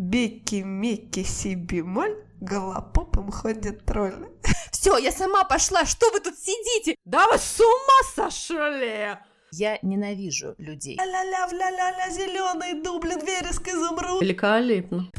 Беки, 0.00 0.64
меки, 0.64 1.24
си 1.24 1.56
бемоль, 1.56 2.16
голопопом 2.40 3.30
ходят 3.30 3.84
тролли. 3.84 4.30
Все, 4.72 4.96
я 4.96 5.12
сама 5.12 5.44
пошла, 5.44 5.84
что 5.84 6.10
вы 6.10 6.20
тут 6.20 6.38
сидите? 6.38 6.96
Да 7.04 7.26
вы 7.30 7.36
с 7.36 7.60
ума 7.60 8.30
сошли! 8.30 9.18
Я 9.52 9.78
ненавижу 9.82 10.54
людей. 10.56 10.96
Ля-ля-ля, 10.96 11.46
ля-ля-ля, 11.52 12.10
зеленый 12.10 12.82
дублин, 12.82 13.18
вереск, 13.26 13.68
изумруд. 13.68 14.22
Великолепно. 14.22 15.10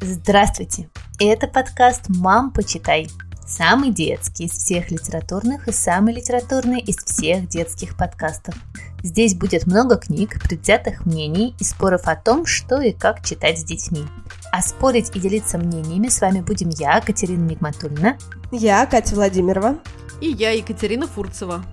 Здравствуйте! 0.00 0.88
Это 1.18 1.48
подкаст 1.48 2.04
«Мам, 2.08 2.52
почитай». 2.52 3.08
Самый 3.48 3.92
детский 3.92 4.44
из 4.44 4.50
всех 4.50 4.90
литературных 4.90 5.68
и 5.68 5.72
самый 5.72 6.12
литературный 6.12 6.80
из 6.80 6.96
всех 6.96 7.48
детских 7.48 7.96
подкастов. 7.96 8.54
Здесь 9.02 9.34
будет 9.34 9.66
много 9.66 9.96
книг, 9.96 10.38
предвзятых 10.42 11.06
мнений 11.06 11.54
и 11.58 11.64
споров 11.64 12.02
о 12.04 12.14
том, 12.14 12.44
что 12.44 12.78
и 12.82 12.92
как 12.92 13.24
читать 13.24 13.58
с 13.58 13.64
детьми. 13.64 14.04
А 14.52 14.60
спорить 14.60 15.16
и 15.16 15.18
делиться 15.18 15.56
мнениями 15.56 16.08
с 16.08 16.20
вами 16.20 16.42
будем 16.42 16.68
я, 16.68 17.00
Катерина 17.00 17.48
Нигматульна. 17.48 18.18
Я, 18.52 18.84
Катя 18.84 19.14
Владимирова. 19.14 19.78
И 20.20 20.28
я, 20.28 20.50
Екатерина 20.50 21.06
Фурцева. 21.06 21.64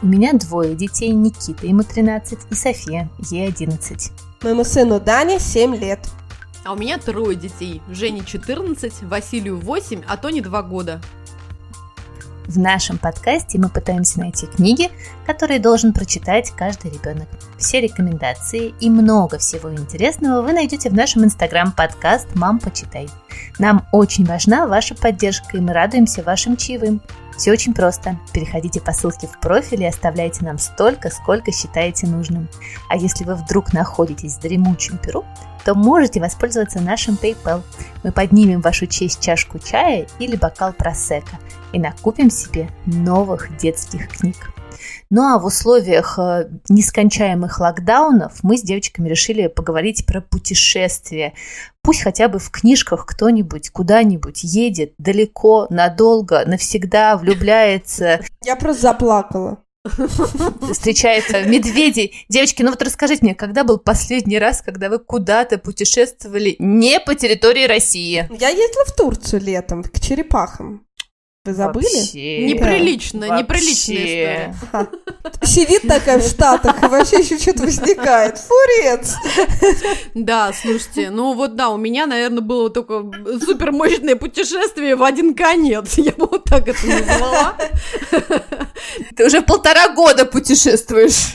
У 0.00 0.06
меня 0.06 0.32
двое 0.32 0.74
детей, 0.74 1.10
Никита, 1.10 1.66
ему 1.66 1.82
13, 1.82 2.38
и 2.50 2.54
София, 2.54 3.10
ей 3.30 3.48
11. 3.48 4.12
Моему 4.42 4.64
сыну 4.64 4.98
Дане 4.98 5.40
7 5.40 5.76
лет. 5.76 6.00
А 6.68 6.72
у 6.72 6.76
меня 6.76 6.98
трое 6.98 7.34
детей. 7.34 7.80
Жене 7.88 8.22
14, 8.22 9.04
Василию 9.04 9.58
8, 9.58 10.02
а 10.06 10.18
Тоне 10.18 10.42
2 10.42 10.62
года. 10.64 11.00
В 12.46 12.58
нашем 12.58 12.98
подкасте 12.98 13.58
мы 13.58 13.70
пытаемся 13.70 14.20
найти 14.20 14.44
книги, 14.44 14.90
которые 15.24 15.60
должен 15.60 15.94
прочитать 15.94 16.50
каждый 16.50 16.90
ребенок. 16.90 17.26
Все 17.56 17.80
рекомендации 17.80 18.74
и 18.80 18.90
много 18.90 19.38
всего 19.38 19.72
интересного 19.72 20.42
вы 20.42 20.52
найдете 20.52 20.90
в 20.90 20.94
нашем 20.94 21.24
инстаграм-подкаст 21.24 22.34
«Мам, 22.34 22.58
почитай». 22.58 23.08
Нам 23.58 23.88
очень 23.90 24.26
важна 24.26 24.66
ваша 24.66 24.94
поддержка, 24.94 25.56
и 25.56 25.60
мы 25.60 25.72
радуемся 25.72 26.22
вашим 26.22 26.58
чаевым. 26.58 27.00
Все 27.38 27.50
очень 27.50 27.72
просто. 27.72 28.18
Переходите 28.34 28.82
по 28.82 28.92
ссылке 28.92 29.26
в 29.26 29.40
профиль 29.40 29.84
и 29.84 29.86
оставляйте 29.86 30.44
нам 30.44 30.58
столько, 30.58 31.08
сколько 31.08 31.50
считаете 31.50 32.08
нужным. 32.08 32.46
А 32.90 32.96
если 32.96 33.24
вы 33.24 33.36
вдруг 33.36 33.72
находитесь 33.72 34.34
в 34.34 34.40
дремучем 34.40 34.98
перу, 34.98 35.24
то 35.68 35.74
можете 35.74 36.18
воспользоваться 36.18 36.80
нашим 36.80 37.18
PayPal. 37.22 37.62
Мы 38.02 38.10
поднимем 38.10 38.62
вашу 38.62 38.86
честь 38.86 39.20
чашку 39.20 39.58
чая 39.58 40.06
или 40.18 40.34
бокал 40.34 40.72
просека 40.72 41.38
и 41.74 41.78
накупим 41.78 42.30
себе 42.30 42.70
новых 42.86 43.54
детских 43.58 44.08
книг. 44.08 44.50
Ну 45.10 45.24
а 45.24 45.38
в 45.38 45.44
условиях 45.44 46.18
э, 46.18 46.48
нескончаемых 46.70 47.60
локдаунов 47.60 48.42
мы 48.42 48.56
с 48.56 48.62
девочками 48.62 49.10
решили 49.10 49.48
поговорить 49.48 50.06
про 50.06 50.22
путешествия. 50.22 51.34
Пусть 51.82 52.00
хотя 52.00 52.28
бы 52.28 52.38
в 52.38 52.50
книжках 52.50 53.04
кто-нибудь 53.04 53.68
куда-нибудь 53.68 54.44
едет 54.44 54.94
далеко, 54.96 55.66
надолго, 55.68 56.46
навсегда 56.46 57.18
влюбляется. 57.18 58.20
Я 58.42 58.56
просто 58.56 58.80
заплакала. 58.84 59.58
Встречается 60.72 61.42
медведей. 61.44 62.24
Девочки, 62.28 62.62
ну 62.62 62.70
вот 62.70 62.82
расскажите 62.82 63.20
мне, 63.22 63.34
когда 63.34 63.64
был 63.64 63.78
последний 63.78 64.38
раз, 64.38 64.62
когда 64.62 64.88
вы 64.88 64.98
куда-то 64.98 65.58
путешествовали 65.58 66.56
не 66.58 67.00
по 67.00 67.14
территории 67.14 67.66
России? 67.66 68.28
Я 68.38 68.48
ездила 68.48 68.84
в 68.86 68.94
Турцию 68.94 69.42
летом, 69.42 69.82
к 69.82 70.00
черепахам. 70.00 70.88
Вы 71.48 71.54
забыли? 71.54 71.84
Вообще. 71.84 72.44
Неприлично, 72.44 73.26
Вообще. 73.26 73.42
неприличная 73.42 74.54
история. 74.54 74.88
Сидит 75.42 75.82
такая 75.88 76.18
в 76.18 76.22
Штатах, 76.22 76.82
и 76.82 76.86
вообще 76.86 77.20
еще 77.20 77.38
что-то 77.38 77.62
возникает. 77.62 78.38
Фурец! 78.38 79.14
Да, 80.14 80.52
слушайте, 80.52 81.08
ну 81.08 81.32
вот 81.32 81.56
да, 81.56 81.70
у 81.70 81.78
меня, 81.78 82.06
наверное, 82.06 82.42
было 82.42 82.68
только 82.68 83.02
супер 83.40 83.72
мощное 83.72 84.16
путешествие 84.16 84.94
в 84.94 85.02
один 85.02 85.34
конец. 85.34 85.96
Я 85.96 86.12
бы 86.12 86.26
вот 86.26 86.44
так 86.44 86.68
это 86.68 86.86
назвала. 86.86 87.56
Ты 89.16 89.26
уже 89.26 89.42
полтора 89.42 89.88
года 89.94 90.24
путешествуешь. 90.24 91.34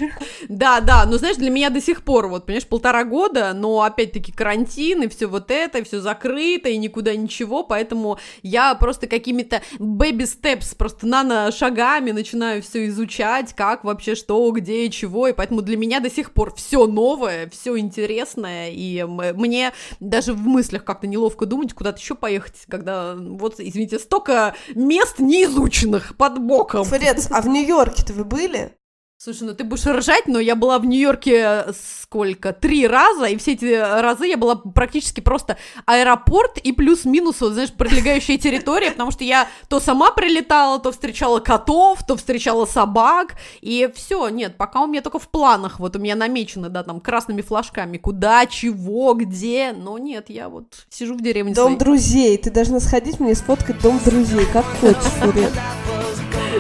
Да, 0.50 0.82
да, 0.82 1.06
но 1.06 1.18
знаешь, 1.18 1.38
для 1.38 1.50
меня 1.50 1.70
до 1.70 1.82
сих 1.82 2.04
пор, 2.04 2.28
вот, 2.28 2.46
понимаешь, 2.46 2.68
полтора 2.68 3.04
года, 3.04 3.54
но 3.54 3.82
опять-таки 3.82 4.32
карантин 4.32 5.04
и 5.04 5.08
все 5.08 5.28
вот 5.28 5.52
это, 5.52 5.80
и 5.80 5.84
все 5.84 6.02
закрыто, 6.02 6.70
и 6.70 6.78
никуда 6.78 7.16
ничего, 7.16 7.64
поэтому 7.64 8.20
я 8.42 8.76
просто 8.76 9.08
какими-то 9.08 9.62
baby 9.80 10.24
steps, 10.24 10.76
просто 10.78 11.08
нано-шагами 11.08 12.12
начинаю 12.12 12.62
все 12.62 12.88
изучать, 12.88 13.54
как 13.54 13.84
вообще 13.84 14.16
что, 14.16 14.50
где 14.52 14.90
чего, 14.90 15.28
и 15.28 15.34
поэтому 15.34 15.62
для 15.62 15.78
меня 15.78 16.00
до 16.00 16.10
сих 16.10 16.32
пор 16.32 16.54
все 16.56 16.88
новое, 16.88 17.50
все 17.50 17.78
интересное, 17.78 18.70
и 18.72 19.04
мне 19.04 19.74
даже 20.00 20.34
в 20.34 20.46
мыслях 20.46 20.84
как-то 20.84 21.08
неловко 21.08 21.46
думать, 21.46 21.74
куда-то 21.74 22.00
еще 22.00 22.16
поехать, 22.16 22.56
когда, 22.68 23.16
вот, 23.16 23.56
извините, 23.60 24.00
столько 24.00 24.56
мест 24.76 25.20
неизученных 25.20 26.16
под 26.18 26.40
боком. 26.40 26.84
Фурец, 26.84 27.30
а 27.34 27.42
в 27.42 27.48
Нью-Йорке-то 27.48 28.14
вы 28.14 28.24
были? 28.26 28.78
Слушай, 29.18 29.44
ну 29.44 29.54
ты 29.54 29.64
будешь 29.64 29.86
ржать, 29.86 30.28
но 30.28 30.38
я 30.38 30.54
была 30.54 30.78
в 30.80 30.86
Нью-Йорке 30.86 31.68
сколько? 32.02 32.52
Три 32.52 32.86
раза, 32.86 33.28
и 33.28 33.38
все 33.38 33.54
эти 33.54 33.74
разы 33.74 34.28
я 34.28 34.36
была 34.36 34.56
практически 34.56 35.22
просто 35.22 35.58
аэропорт 35.86 36.58
и 36.58 36.74
плюс-минус, 36.74 37.40
вот, 37.40 37.54
знаешь, 37.54 37.72
прилегающая 37.72 38.38
территория, 38.38 38.92
потому 38.92 39.12
что 39.12 39.24
я 39.24 39.48
то 39.70 39.80
сама 39.80 40.12
прилетала, 40.12 40.78
то 40.78 40.92
встречала 40.92 41.40
котов, 41.40 42.06
то 42.06 42.18
встречала 42.18 42.66
собак, 42.66 43.36
и 43.62 43.90
все, 43.96 44.28
нет, 44.28 44.58
пока 44.58 44.82
у 44.82 44.88
меня 44.88 45.02
только 45.02 45.20
в 45.20 45.30
планах, 45.30 45.80
вот 45.80 45.96
у 45.96 46.00
меня 46.00 46.16
намечено, 46.16 46.68
да, 46.68 46.84
там, 46.84 47.00
красными 47.00 47.42
флажками, 47.42 47.98
куда, 47.98 48.46
чего, 48.46 49.14
где, 49.14 49.72
но 49.72 49.98
нет, 49.98 50.30
я 50.30 50.50
вот 50.50 50.66
сижу 50.90 51.16
в 51.16 51.22
деревне 51.22 51.54
Дом 51.54 51.68
своей. 51.68 51.80
друзей. 51.80 52.38
Ты 52.38 52.52
должна 52.52 52.82
сходить 52.82 53.22
мне 53.22 53.36
сфоткать 53.36 53.82
дом 53.82 54.02
друзей. 54.04 54.46
Как 54.52 54.66
хочешь, 54.82 55.14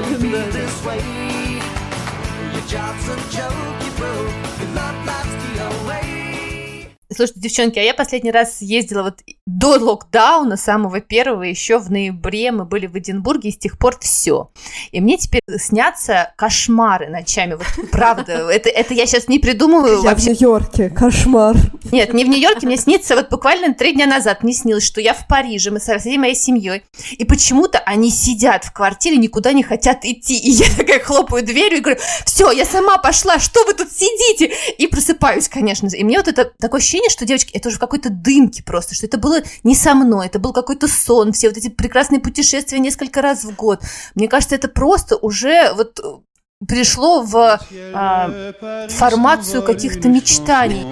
be 0.01 0.29
this 0.29 0.85
way. 0.85 1.61
Your 2.51 2.65
job's 2.67 3.07
a 3.09 3.15
joke, 3.29 3.85
you 3.85 3.91
broke. 3.91 4.59
Your 4.59 4.69
love 4.73 5.05
life. 5.05 5.22
Слушайте, 7.15 7.39
девчонки, 7.41 7.79
а 7.79 7.81
я 7.81 7.93
последний 7.93 8.31
раз 8.31 8.61
ездила 8.61 9.03
вот 9.03 9.19
до 9.45 9.77
локдауна, 9.79 10.57
самого 10.57 11.01
первого, 11.01 11.43
еще 11.43 11.77
в 11.77 11.91
ноябре 11.91 12.51
мы 12.51 12.65
были 12.65 12.87
в 12.87 12.97
Эдинбурге, 12.97 13.49
и 13.49 13.51
с 13.51 13.57
тех 13.57 13.77
пор 13.77 13.97
все. 13.99 14.51
И 14.91 15.01
мне 15.01 15.17
теперь 15.17 15.41
снятся 15.57 16.33
кошмары 16.37 17.09
ночами. 17.09 17.55
Вот 17.55 17.91
правда, 17.91 18.33
это, 18.51 18.69
это 18.69 18.93
я 18.93 19.05
сейчас 19.05 19.27
не 19.27 19.39
придумываю 19.39 19.95
Я 19.95 19.99
в 19.99 20.03
вообще. 20.03 20.29
Нью-Йорке. 20.31 20.89
Кошмар. 20.89 21.55
Нет, 21.91 22.13
не 22.13 22.23
в 22.23 22.29
Нью-Йорке, 22.29 22.65
мне 22.65 22.77
снится, 22.77 23.15
вот 23.15 23.29
буквально 23.29 23.73
три 23.73 23.93
дня 23.93 24.07
назад 24.07 24.43
мне 24.43 24.53
снилось, 24.53 24.85
что 24.85 25.01
я 25.01 25.13
в 25.13 25.27
Париже, 25.27 25.71
мы 25.71 25.79
со 25.79 25.97
всей 25.99 26.17
моей 26.17 26.35
семьей, 26.35 26.83
и 27.11 27.25
почему-то 27.25 27.79
они 27.79 28.09
сидят 28.09 28.63
в 28.65 28.71
квартире, 28.71 29.17
никуда 29.17 29.51
не 29.53 29.63
хотят 29.63 30.05
идти, 30.05 30.37
и 30.37 30.49
я 30.49 30.65
такая 30.77 30.99
хлопаю 30.99 31.43
дверью 31.43 31.79
и 31.79 31.81
говорю, 31.81 31.99
все, 32.25 32.51
я 32.51 32.65
сама 32.65 32.97
пошла, 32.97 33.39
что 33.39 33.65
вы 33.65 33.73
тут 33.73 33.91
сидите? 33.91 34.53
И 34.77 34.87
просыпаюсь, 34.87 35.47
конечно, 35.49 35.87
и 35.87 36.03
мне 36.03 36.17
вот 36.17 36.27
это 36.27 36.51
такое 36.59 36.79
ощущение, 36.79 37.02
что, 37.09 37.25
девочки, 37.25 37.51
это 37.53 37.69
уже 37.69 37.77
в 37.77 37.79
какой-то 37.79 38.09
дымке 38.09 38.63
просто, 38.63 38.95
что 38.95 39.05
это 39.05 39.17
было 39.17 39.39
не 39.63 39.75
со 39.75 39.93
мной, 39.93 40.27
это 40.27 40.39
был 40.39 40.53
какой-то 40.53 40.87
сон, 40.87 41.31
все 41.31 41.49
вот 41.49 41.57
эти 41.57 41.69
прекрасные 41.69 42.19
путешествия 42.19 42.79
несколько 42.79 43.21
раз 43.21 43.43
в 43.43 43.55
год. 43.55 43.81
Мне 44.15 44.27
кажется, 44.27 44.55
это 44.55 44.67
просто 44.67 45.17
уже 45.17 45.73
вот 45.73 45.99
э, 45.99 46.03
пришло 46.67 47.23
в 47.23 47.59
а, 47.93 48.87
формацию 48.89 49.63
каких-то 49.63 50.09
мечтаний. 50.09 50.85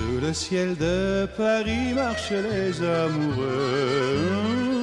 Sous 0.00 0.18
le 0.18 0.32
ciel 0.32 0.76
de 0.76 1.28
Paris 1.36 1.92
marchent 1.94 2.32
les 2.32 2.82
amoureux. 2.82 4.79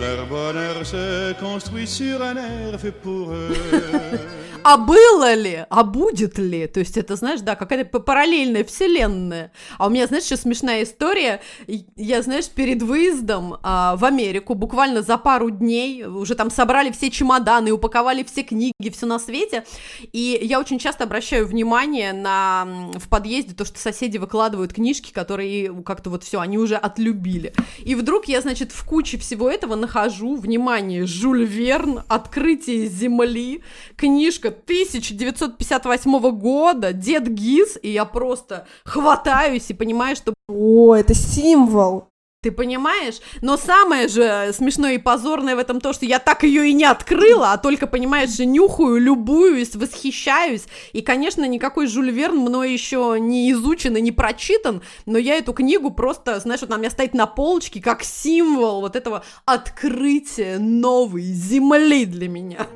Leur 0.00 0.26
bonheur 0.26 0.84
se 0.84 1.32
construit 1.34 1.86
sur 1.86 2.22
un 2.22 2.36
air 2.36 2.78
fait 2.78 2.92
pour 2.92 3.32
eux. 3.32 3.56
А 4.64 4.78
было 4.78 5.34
ли? 5.34 5.66
А 5.68 5.84
будет 5.84 6.38
ли? 6.38 6.66
То 6.66 6.80
есть 6.80 6.96
это, 6.96 7.16
знаешь, 7.16 7.42
да, 7.42 7.54
какая-то 7.54 8.00
параллельная 8.00 8.64
вселенная. 8.64 9.52
А 9.76 9.86
у 9.86 9.90
меня, 9.90 10.06
знаешь, 10.06 10.24
еще 10.24 10.38
смешная 10.38 10.84
история. 10.84 11.42
Я, 11.96 12.22
знаешь, 12.22 12.48
перед 12.48 12.80
выездом 12.80 13.58
а, 13.62 13.94
в 13.96 14.06
Америку, 14.06 14.54
буквально 14.54 15.02
за 15.02 15.18
пару 15.18 15.50
дней, 15.50 16.06
уже 16.06 16.34
там 16.34 16.50
собрали 16.50 16.90
все 16.92 17.10
чемоданы, 17.10 17.72
упаковали 17.72 18.22
все 18.22 18.42
книги, 18.42 18.88
все 18.90 19.04
на 19.04 19.18
свете. 19.18 19.66
И 20.12 20.40
я 20.42 20.58
очень 20.58 20.78
часто 20.78 21.04
обращаю 21.04 21.46
внимание 21.46 22.14
на 22.14 22.66
в 22.94 23.10
подъезде 23.10 23.54
то, 23.54 23.66
что 23.66 23.78
соседи 23.78 24.16
выкладывают 24.16 24.72
книжки, 24.72 25.12
которые 25.12 25.74
как-то 25.82 26.08
вот 26.08 26.24
все, 26.24 26.40
они 26.40 26.56
уже 26.56 26.76
отлюбили. 26.76 27.52
И 27.84 27.94
вдруг 27.94 28.28
я, 28.28 28.40
значит, 28.40 28.72
в 28.72 28.82
куче 28.86 29.18
всего 29.18 29.50
этого 29.50 29.74
нахожу, 29.74 30.36
внимание, 30.36 31.04
Жюль 31.04 31.44
Верн, 31.44 32.00
«Открытие 32.08 32.86
Земли», 32.86 33.62
книжка 33.96 34.53
1958 34.62 36.30
года, 36.30 36.92
Дед 36.92 37.28
Гиз, 37.28 37.78
и 37.82 37.90
я 37.90 38.04
просто 38.04 38.66
хватаюсь 38.84 39.70
и 39.70 39.74
понимаю, 39.74 40.16
что 40.16 40.34
О, 40.48 40.94
это 40.94 41.14
символ. 41.14 42.08
Ты 42.44 42.52
понимаешь? 42.52 43.20
Но 43.40 43.56
самое 43.56 44.06
же 44.06 44.52
смешное 44.52 44.96
и 44.96 44.98
позорное 44.98 45.56
в 45.56 45.58
этом 45.58 45.80
то, 45.80 45.94
что 45.94 46.04
я 46.04 46.18
так 46.18 46.42
ее 46.42 46.68
и 46.68 46.74
не 46.74 46.84
открыла, 46.84 47.52
а 47.52 47.56
только, 47.56 47.86
понимаешь, 47.86 48.38
нюхаю, 48.38 48.98
любуюсь, 48.98 49.74
восхищаюсь. 49.74 50.64
И, 50.92 51.00
конечно, 51.00 51.48
никакой 51.48 51.86
Жюль 51.86 52.10
Верн 52.10 52.36
мной 52.36 52.70
еще 52.70 53.16
не 53.18 53.50
изучен 53.52 53.96
и 53.96 54.02
не 54.02 54.12
прочитан, 54.12 54.82
но 55.06 55.16
я 55.16 55.36
эту 55.36 55.54
книгу 55.54 55.90
просто, 55.90 56.38
знаешь, 56.38 56.60
вот 56.60 56.68
она 56.68 56.76
у 56.76 56.80
меня 56.80 56.90
стоит 56.90 57.14
на 57.14 57.26
полочке 57.26 57.80
как 57.80 58.02
символ 58.02 58.82
вот 58.82 58.94
этого 58.94 59.24
открытия 59.46 60.58
новой 60.58 61.22
земли 61.22 62.04
для 62.04 62.28
меня. 62.28 62.66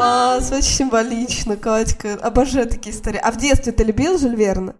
Класс, 0.00 0.50
очень 0.50 0.62
символично, 0.62 1.58
Катька. 1.58 2.14
Обожаю 2.14 2.66
такие 2.66 2.96
истории. 2.96 3.20
А 3.22 3.30
в 3.30 3.36
детстве 3.36 3.70
ты 3.70 3.84
любил 3.84 4.16
Жюль 4.16 4.34
Верна? 4.34 4.76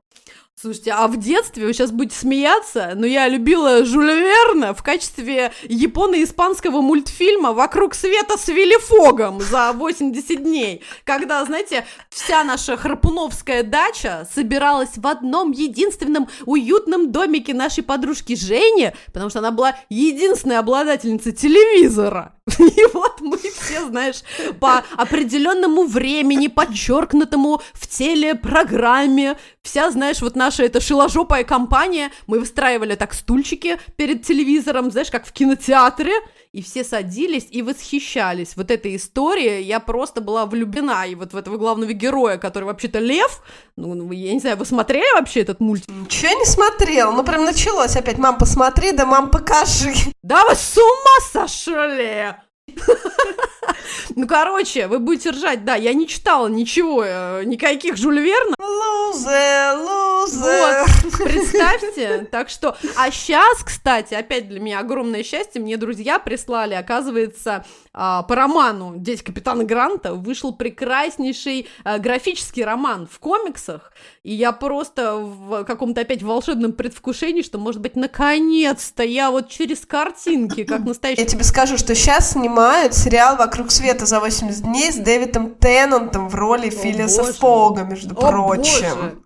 Слушайте, 0.54 0.92
а 0.92 1.06
в 1.08 1.18
детстве, 1.18 1.64
вы 1.66 1.72
сейчас 1.72 1.90
будете 1.90 2.16
смеяться, 2.16 2.92
но 2.94 3.06
я 3.06 3.28
любила 3.28 3.82
Жюля 3.82 4.14
Верна 4.14 4.74
в 4.74 4.82
качестве 4.82 5.52
японо-испанского 5.62 6.82
мультфильма 6.82 7.52
«Вокруг 7.52 7.94
света 7.94 8.36
с 8.36 8.46
Виллифогом» 8.48 9.40
за 9.40 9.72
80 9.72 10.42
дней, 10.42 10.82
когда, 11.04 11.42
знаете, 11.46 11.86
вся 12.10 12.44
наша 12.44 12.76
храпуновская 12.76 13.62
дача 13.62 14.28
собиралась 14.34 14.96
в 14.96 15.06
одном 15.06 15.52
единственном 15.52 16.28
уютном 16.44 17.10
домике 17.10 17.54
нашей 17.54 17.82
подружки 17.82 18.36
Жени, 18.36 18.92
потому 19.06 19.30
что 19.30 19.38
она 19.38 19.52
была 19.52 19.76
единственной 19.88 20.58
обладательницей 20.58 21.32
телевизора. 21.32 22.34
И 22.58 22.84
вот 22.92 23.20
мы 23.20 23.36
все, 23.36 23.86
знаешь, 23.86 24.22
по 24.58 24.82
определенному 24.96 25.86
времени, 25.86 26.48
подчеркнутому 26.48 27.60
в 27.74 27.86
телепрограмме, 27.86 29.36
вся, 29.62 29.90
знаешь, 29.90 30.20
вот 30.20 30.36
наша 30.36 30.64
эта 30.64 30.80
шиложопая 30.80 31.44
компания, 31.44 32.10
мы 32.26 32.40
выстраивали 32.40 32.94
так 32.94 33.14
стульчики 33.14 33.78
перед 33.96 34.24
телевизором, 34.24 34.90
знаешь, 34.90 35.10
как 35.10 35.26
в 35.26 35.32
кинотеатре, 35.32 36.14
и 36.52 36.62
все 36.62 36.82
садились 36.82 37.46
и 37.50 37.62
восхищались. 37.62 38.56
Вот 38.56 38.70
этой 38.70 38.96
историей 38.96 39.62
я 39.62 39.78
просто 39.78 40.20
была 40.20 40.46
влюблена, 40.46 41.06
и 41.06 41.14
вот 41.14 41.32
в 41.32 41.36
этого 41.36 41.56
главного 41.58 41.92
героя, 41.92 42.38
который 42.38 42.64
вообще-то 42.64 42.98
лев, 42.98 43.42
ну, 43.76 43.94
ну, 43.94 44.10
я 44.10 44.32
не 44.32 44.40
знаю, 44.40 44.56
вы 44.56 44.64
смотрели 44.64 45.14
вообще 45.14 45.40
этот 45.40 45.60
мультик? 45.60 45.88
Ничего 45.88 46.32
не 46.38 46.44
смотрел. 46.44 47.12
Ну, 47.12 47.22
прям 47.24 47.44
началось 47.44 47.96
опять. 47.96 48.18
Мам, 48.18 48.38
посмотри, 48.38 48.92
да 48.92 49.06
мам, 49.06 49.30
покажи. 49.30 49.94
Да 50.22 50.44
вы 50.44 50.54
с 50.54 50.76
ума 50.76 51.46
сошли! 51.46 52.34
Ну, 54.16 54.26
короче, 54.26 54.86
вы 54.86 54.98
будете 54.98 55.30
ржать, 55.30 55.64
да, 55.64 55.74
я 55.76 55.92
не 55.94 56.06
читала 56.08 56.48
ничего, 56.48 57.04
э, 57.04 57.44
никаких 57.44 57.96
Жюль 57.96 58.20
Верна, 58.20 58.54
Лузе, 58.58 59.72
лузе. 59.76 60.38
Вот, 60.38 61.24
представьте, 61.24 62.26
так 62.30 62.48
что, 62.48 62.76
а 62.96 63.10
сейчас, 63.10 63.62
кстати, 63.64 64.14
опять 64.14 64.48
для 64.48 64.60
меня 64.60 64.80
огромное 64.80 65.22
счастье, 65.22 65.60
мне 65.60 65.76
друзья 65.76 66.18
прислали, 66.18 66.74
оказывается, 66.74 67.64
по 68.00 68.34
роману 68.34 68.94
«Дети 68.96 69.22
капитана 69.22 69.64
Гранта» 69.64 70.14
вышел 70.14 70.54
прекраснейший 70.54 71.68
а, 71.84 71.98
графический 71.98 72.64
роман 72.64 73.06
в 73.06 73.18
комиксах, 73.18 73.92
и 74.22 74.32
я 74.32 74.52
просто 74.52 75.16
в 75.16 75.64
каком-то 75.64 76.00
опять 76.00 76.22
волшебном 76.22 76.72
предвкушении, 76.72 77.42
что, 77.42 77.58
может 77.58 77.82
быть, 77.82 77.96
наконец-то 77.96 79.02
я 79.02 79.30
вот 79.30 79.50
через 79.50 79.84
картинки, 79.84 80.64
как 80.64 80.80
Я 80.80 80.86
настоящий... 80.86 81.26
тебе 81.26 81.44
скажу, 81.44 81.76
что 81.76 81.94
сейчас 81.94 82.30
снимают 82.32 82.94
сериал 82.94 83.36
«Вокруг 83.36 83.70
света 83.70 84.06
за 84.06 84.18
80 84.18 84.62
дней» 84.62 84.92
с 84.92 84.96
Дэвидом 84.96 85.54
Теннантом 85.56 86.30
в 86.30 86.34
роли 86.34 86.70
Филиса 86.70 87.22
боже. 87.22 87.32
Фога, 87.34 87.82
между 87.82 88.14
О, 88.14 88.30
прочим. 88.30 88.96
боже! 88.96 89.18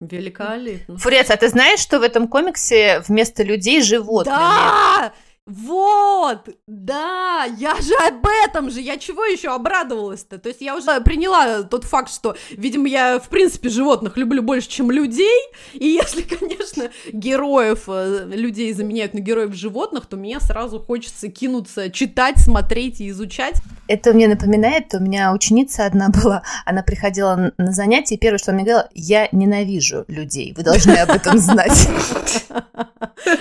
Великолепно. 0.00 0.96
Фурец, 0.96 1.28
а 1.28 1.36
ты 1.36 1.48
знаешь, 1.48 1.80
что 1.80 1.98
в 1.98 2.02
этом 2.02 2.28
комиксе 2.28 3.02
вместо 3.06 3.42
людей 3.42 3.82
животные? 3.82 4.36
Да! 4.36 5.12
Вот, 5.48 6.46
да, 6.66 7.46
я 7.56 7.74
же 7.76 7.94
об 8.06 8.26
этом 8.44 8.70
же, 8.70 8.82
я 8.82 8.98
чего 8.98 9.24
еще 9.24 9.48
обрадовалась-то? 9.48 10.36
То 10.38 10.50
есть 10.50 10.60
я 10.60 10.76
уже 10.76 11.00
приняла 11.00 11.62
тот 11.62 11.84
факт, 11.84 12.12
что, 12.12 12.36
видимо, 12.50 12.86
я, 12.86 13.18
в 13.18 13.30
принципе, 13.30 13.70
животных 13.70 14.18
люблю 14.18 14.42
больше, 14.42 14.68
чем 14.68 14.90
людей, 14.90 15.40
и 15.72 15.86
если, 15.86 16.20
конечно, 16.38 16.90
героев 17.10 17.84
э, 17.86 18.26
людей 18.30 18.74
заменяют 18.74 19.14
на 19.14 19.20
героев 19.20 19.54
животных, 19.54 20.04
то 20.04 20.18
мне 20.18 20.38
сразу 20.38 20.80
хочется 20.80 21.28
кинуться 21.28 21.88
читать, 21.90 22.38
смотреть 22.38 23.00
и 23.00 23.08
изучать. 23.08 23.54
Это 23.86 24.12
мне 24.12 24.28
напоминает, 24.28 24.92
у 24.92 25.00
меня 25.00 25.32
ученица 25.32 25.86
одна 25.86 26.08
была, 26.22 26.42
она 26.66 26.82
приходила 26.82 27.54
на 27.56 27.72
занятия, 27.72 28.16
и 28.16 28.18
первое, 28.18 28.36
что 28.36 28.50
она 28.50 28.60
мне 28.60 28.70
говорила, 28.70 28.90
я 28.92 29.28
ненавижу 29.32 30.04
людей, 30.08 30.52
вы 30.54 30.62
должны 30.62 30.92
об 30.92 31.08
этом 31.08 31.38
знать. 31.38 31.88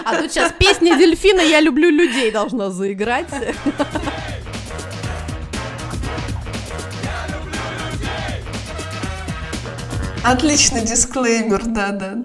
А 0.05 0.21
тут 0.21 0.31
сейчас 0.31 0.53
песня 0.57 0.97
Дельфина 0.97 1.39
«Я 1.39 1.61
люблю 1.61 1.89
людей» 1.97 2.31
должна 2.31 2.69
заиграть. 2.69 3.27
Отличный 10.23 10.81
дисклеймер, 10.81 11.65
да-да. 11.65 12.15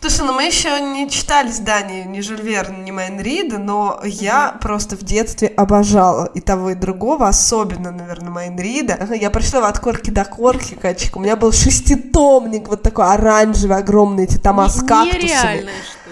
Слушай, 0.00 0.24
ну 0.24 0.32
мы 0.32 0.44
еще 0.44 0.80
не 0.80 1.10
читали 1.10 1.50
здание 1.50 2.06
ни 2.06 2.20
Жюль 2.20 2.40
Верна, 2.40 2.78
ни 2.78 2.90
Майн 2.90 3.20
Рида, 3.20 3.58
но 3.58 4.00
я 4.04 4.56
просто 4.58 4.96
в 4.96 5.02
детстве 5.02 5.48
обожала 5.48 6.30
и 6.32 6.40
того, 6.40 6.70
и 6.70 6.74
другого, 6.74 7.28
особенно, 7.28 7.90
наверное, 7.90 8.30
Майн 8.30 8.58
Рида. 8.58 9.06
Я 9.14 9.30
прочитала 9.30 9.68
от 9.68 9.78
корки 9.80 10.10
до 10.10 10.24
корки, 10.24 10.78
Катчик. 10.80 11.16
У 11.16 11.20
меня 11.20 11.36
был 11.36 11.52
шеститомник, 11.52 12.68
вот 12.68 12.80
такой 12.82 13.04
оранжевый, 13.04 13.76
огромный, 13.76 14.24
эти 14.24 14.38
тома 14.38 14.70
с 14.70 14.80
кактусами. 14.80 15.24
Нереальная 15.24 15.74
штука. 15.82 16.05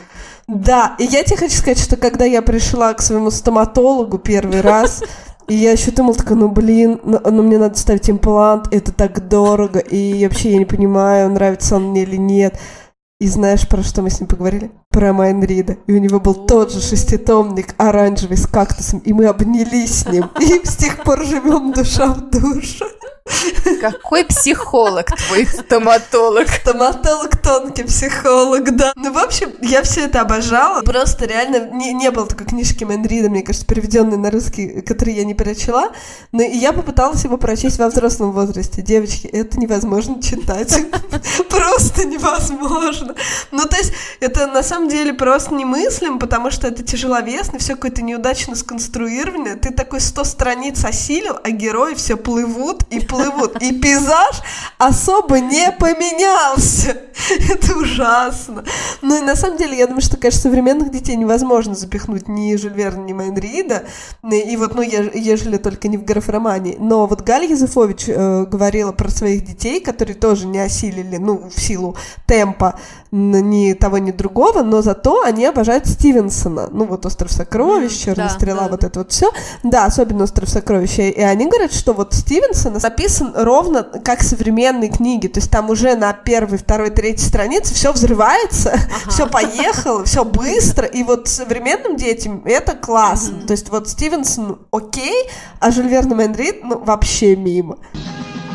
Да, 0.46 0.94
и 0.98 1.04
я 1.04 1.22
тебе 1.22 1.36
хочу 1.36 1.56
сказать, 1.56 1.78
что 1.78 1.96
когда 1.96 2.24
я 2.24 2.42
пришла 2.42 2.92
к 2.94 3.02
своему 3.02 3.30
стоматологу 3.30 4.18
первый 4.18 4.60
раз, 4.60 5.02
и 5.48 5.54
я 5.54 5.72
еще 5.72 5.90
думала, 5.90 6.14
такая, 6.14 6.36
ну 6.36 6.48
блин, 6.48 7.00
ну, 7.04 7.20
ну, 7.24 7.42
мне 7.42 7.58
надо 7.58 7.78
ставить 7.78 8.10
имплант, 8.10 8.72
это 8.72 8.92
так 8.92 9.28
дорого, 9.28 9.78
и 9.78 10.24
вообще 10.24 10.52
я 10.52 10.58
не 10.58 10.66
понимаю, 10.66 11.30
нравится 11.30 11.76
он 11.76 11.90
мне 11.90 12.02
или 12.02 12.16
нет. 12.16 12.58
И 13.20 13.28
знаешь, 13.28 13.66
про 13.66 13.82
что 13.82 14.02
мы 14.02 14.10
с 14.10 14.20
ним 14.20 14.28
поговорили? 14.28 14.70
Про 14.90 15.12
Майн 15.12 15.42
Рида. 15.42 15.78
И 15.86 15.94
у 15.94 15.98
него 15.98 16.20
был 16.20 16.34
тот 16.34 16.72
же 16.72 16.80
шеститомник 16.80 17.74
оранжевый 17.78 18.36
с 18.36 18.46
кактусом, 18.46 18.98
и 18.98 19.12
мы 19.12 19.26
обнялись 19.26 20.00
с 20.00 20.06
ним. 20.06 20.30
И 20.40 20.66
с 20.66 20.76
тех 20.76 21.02
пор 21.04 21.24
живем 21.24 21.72
душа 21.72 22.08
в 22.08 22.28
душу. 22.28 22.84
Какой 23.80 24.24
психолог 24.24 25.06
твой 25.06 25.46
стоматолог? 25.46 26.46
Стоматолог, 26.48 27.36
тонкий 27.40 27.84
психолог, 27.84 28.76
да. 28.76 28.92
Ну, 28.96 29.12
в 29.12 29.18
общем, 29.18 29.50
я 29.62 29.82
все 29.82 30.02
это 30.02 30.20
обожала. 30.20 30.82
Просто 30.82 31.24
реально 31.24 31.70
не, 31.70 31.94
не 31.94 32.10
было 32.10 32.26
такой 32.26 32.46
книжки 32.46 32.84
Мэнрида, 32.84 33.30
мне 33.30 33.42
кажется, 33.42 33.66
переведенной 33.66 34.18
на 34.18 34.30
русский, 34.30 34.82
которую 34.82 35.16
я 35.16 35.24
не 35.24 35.34
прочла. 35.34 35.90
Но 36.32 36.42
и 36.42 36.54
я 36.56 36.72
попыталась 36.72 37.24
его 37.24 37.38
прочесть 37.38 37.78
во 37.78 37.88
взрослом 37.88 38.32
возрасте. 38.32 38.82
Девочки, 38.82 39.26
это 39.26 39.58
невозможно 39.58 40.22
читать. 40.22 40.76
Просто 41.48 42.06
невозможно. 42.06 43.14
Ну, 43.50 43.64
то 43.64 43.76
есть, 43.76 43.92
это 44.20 44.46
на 44.46 44.62
самом 44.62 44.88
деле 44.88 45.14
просто 45.14 45.54
немыслим, 45.54 46.18
потому 46.18 46.50
что 46.50 46.66
это 46.66 46.82
тяжеловесно, 46.82 47.58
все 47.58 47.74
какое-то 47.74 48.02
неудачно 48.02 48.54
сконструированное. 48.54 49.56
Ты 49.56 49.70
такой 49.70 50.00
100 50.00 50.24
страниц 50.24 50.84
осилил, 50.84 51.38
а 51.42 51.50
герои 51.50 51.94
все 51.94 52.16
плывут 52.16 52.82
и 52.90 53.00
плывут. 53.00 53.13
И 53.60 53.72
пейзаж 53.72 54.42
особо 54.78 55.40
не 55.40 55.70
поменялся. 55.72 56.96
Это 57.50 57.76
ужасно. 57.76 58.64
Ну 59.02 59.16
и 59.16 59.20
на 59.20 59.36
самом 59.36 59.56
деле, 59.56 59.78
я 59.78 59.86
думаю, 59.86 60.02
что, 60.02 60.16
конечно, 60.16 60.40
современных 60.40 60.90
детей 60.90 61.16
невозможно 61.16 61.74
запихнуть 61.74 62.28
ни 62.28 62.54
Жюль 62.56 62.74
Верна, 62.74 63.02
ни 63.02 63.12
Майн 63.12 63.36
Рида. 63.36 63.84
И 64.30 64.56
вот, 64.56 64.74
ну, 64.74 64.82
ежели 64.82 65.56
только 65.56 65.88
не 65.88 65.96
в 65.96 66.04
графромании. 66.04 66.76
Но 66.78 67.06
вот 67.06 67.22
Галя 67.22 67.46
Юзефович 67.48 68.04
э, 68.08 68.44
говорила 68.44 68.92
про 68.92 69.08
своих 69.10 69.44
детей, 69.44 69.80
которые 69.80 70.16
тоже 70.16 70.46
не 70.46 70.58
осилили, 70.58 71.16
ну, 71.16 71.50
в 71.54 71.60
силу 71.60 71.96
темпа 72.26 72.78
ни 73.14 73.74
того, 73.74 73.98
ни 73.98 74.10
другого, 74.10 74.62
но 74.62 74.82
зато 74.82 75.22
они 75.22 75.46
обожают 75.46 75.86
Стивенсона. 75.86 76.68
Ну, 76.72 76.84
вот 76.84 77.06
«Остров 77.06 77.30
сокровищ», 77.30 77.92
«Черная 77.92 78.26
да, 78.26 78.34
стрела», 78.34 78.62
да, 78.64 78.68
вот 78.68 78.80
да. 78.80 78.86
это 78.88 78.98
вот 79.00 79.12
все. 79.12 79.30
Да, 79.62 79.84
особенно 79.84 80.24
«Остров 80.24 80.48
сокровищ». 80.48 80.98
И 80.98 81.20
они 81.20 81.46
говорят, 81.46 81.72
что 81.72 81.92
вот 81.92 82.12
Стивенсон 82.12 82.80
написан 83.04 83.32
ровно 83.34 83.82
как 83.82 84.22
современные 84.22 84.90
книги. 84.90 85.26
То 85.26 85.40
есть 85.40 85.50
там 85.50 85.70
уже 85.70 85.94
на 85.94 86.12
первой, 86.12 86.58
второй, 86.58 86.90
третьей 86.90 87.26
странице 87.26 87.74
все 87.74 87.92
взрывается, 87.92 88.78
все 89.08 89.26
поехало, 89.26 90.04
все 90.04 90.24
быстро. 90.24 90.86
И 90.86 91.02
вот 91.02 91.28
современным 91.28 91.96
детям 91.96 92.42
это 92.44 92.74
классно. 92.74 93.46
То 93.46 93.52
есть 93.52 93.68
вот 93.68 93.88
Стивенсон 93.88 94.58
окей, 94.72 95.28
а 95.60 95.70
Жюль 95.70 95.88
Верн 95.88 96.12
и 96.20 96.60
ну, 96.62 96.78
вообще 96.78 97.36
мимо. 97.36 97.78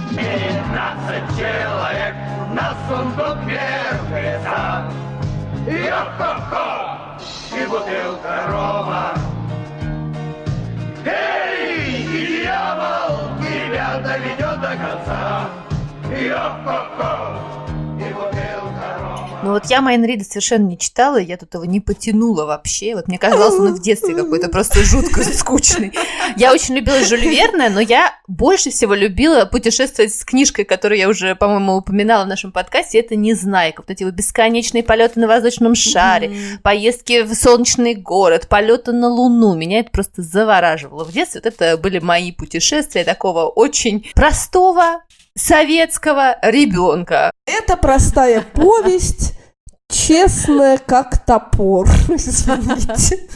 Пятнадцать 0.10 1.38
человек 1.38 2.16
на 2.54 2.76
сундук 2.88 3.38
вешается. 3.46 4.92
Йо-хо-хо! 5.68 7.20
И 7.56 7.66
бутылка 7.66 8.48
рома. 8.48 8.79
Ну 19.42 19.54
вот 19.54 19.66
я 19.68 19.82
Майн 19.82 20.04
Рида 20.04 20.26
совершенно 20.26 20.68
не 20.68 20.78
читала, 20.78 21.18
я 21.18 21.38
тут 21.38 21.54
его 21.54 21.64
не 21.64 21.80
потянула 21.80 22.46
вообще. 22.46 22.94
Вот 22.94 23.08
мне 23.08 23.18
казалось, 23.18 23.58
он 23.58 23.74
в 23.74 23.82
детстве 23.82 24.14
какой-то 24.14 24.50
просто 24.50 24.84
жутко 24.84 25.24
скучный. 25.24 25.94
Я 26.36 26.52
очень 26.52 26.76
любила 26.76 27.00
Жюль 27.04 27.22
Верна, 27.22 27.70
но 27.70 27.80
я 27.80 28.14
больше 28.28 28.70
всего 28.70 28.94
любила 28.94 29.46
путешествовать 29.46 30.14
с 30.14 30.26
книжкой, 30.26 30.66
которую 30.66 31.00
я 31.00 31.08
уже, 31.08 31.36
по-моему, 31.36 31.78
упоминала 31.78 32.26
в 32.26 32.28
нашем 32.28 32.52
подкасте. 32.52 33.00
Это 33.00 33.16
«Незнайка». 33.16 33.82
Вот 33.82 33.90
эти 33.90 34.04
вот 34.04 34.14
бесконечные 34.14 34.84
полеты 34.84 35.22
на 35.22 35.28
воздушном 35.28 35.74
шаре, 35.74 36.32
поездки 36.62 37.24
в 37.24 37.34
солнечный 37.34 37.96
город, 37.96 38.48
полеты 38.50 38.92
на 38.92 39.08
Луну. 39.08 39.56
Меня 39.56 39.80
это 39.80 39.90
просто 39.90 40.22
завораживало. 40.22 41.06
В 41.06 41.14
детстве 41.14 41.42
вот 41.44 41.54
это 41.54 41.78
были 41.78 42.00
мои 42.00 42.34
путешествия 42.34 43.06
такого 43.06 43.46
очень 43.46 44.06
простого 44.14 45.02
советского 45.40 46.38
ребенка. 46.42 47.32
Это 47.46 47.78
простая 47.78 48.42
повесть, 48.42 49.34
честная, 49.90 50.78
как 50.78 51.26
топор. 51.26 51.88
Извините. 52.10 53.28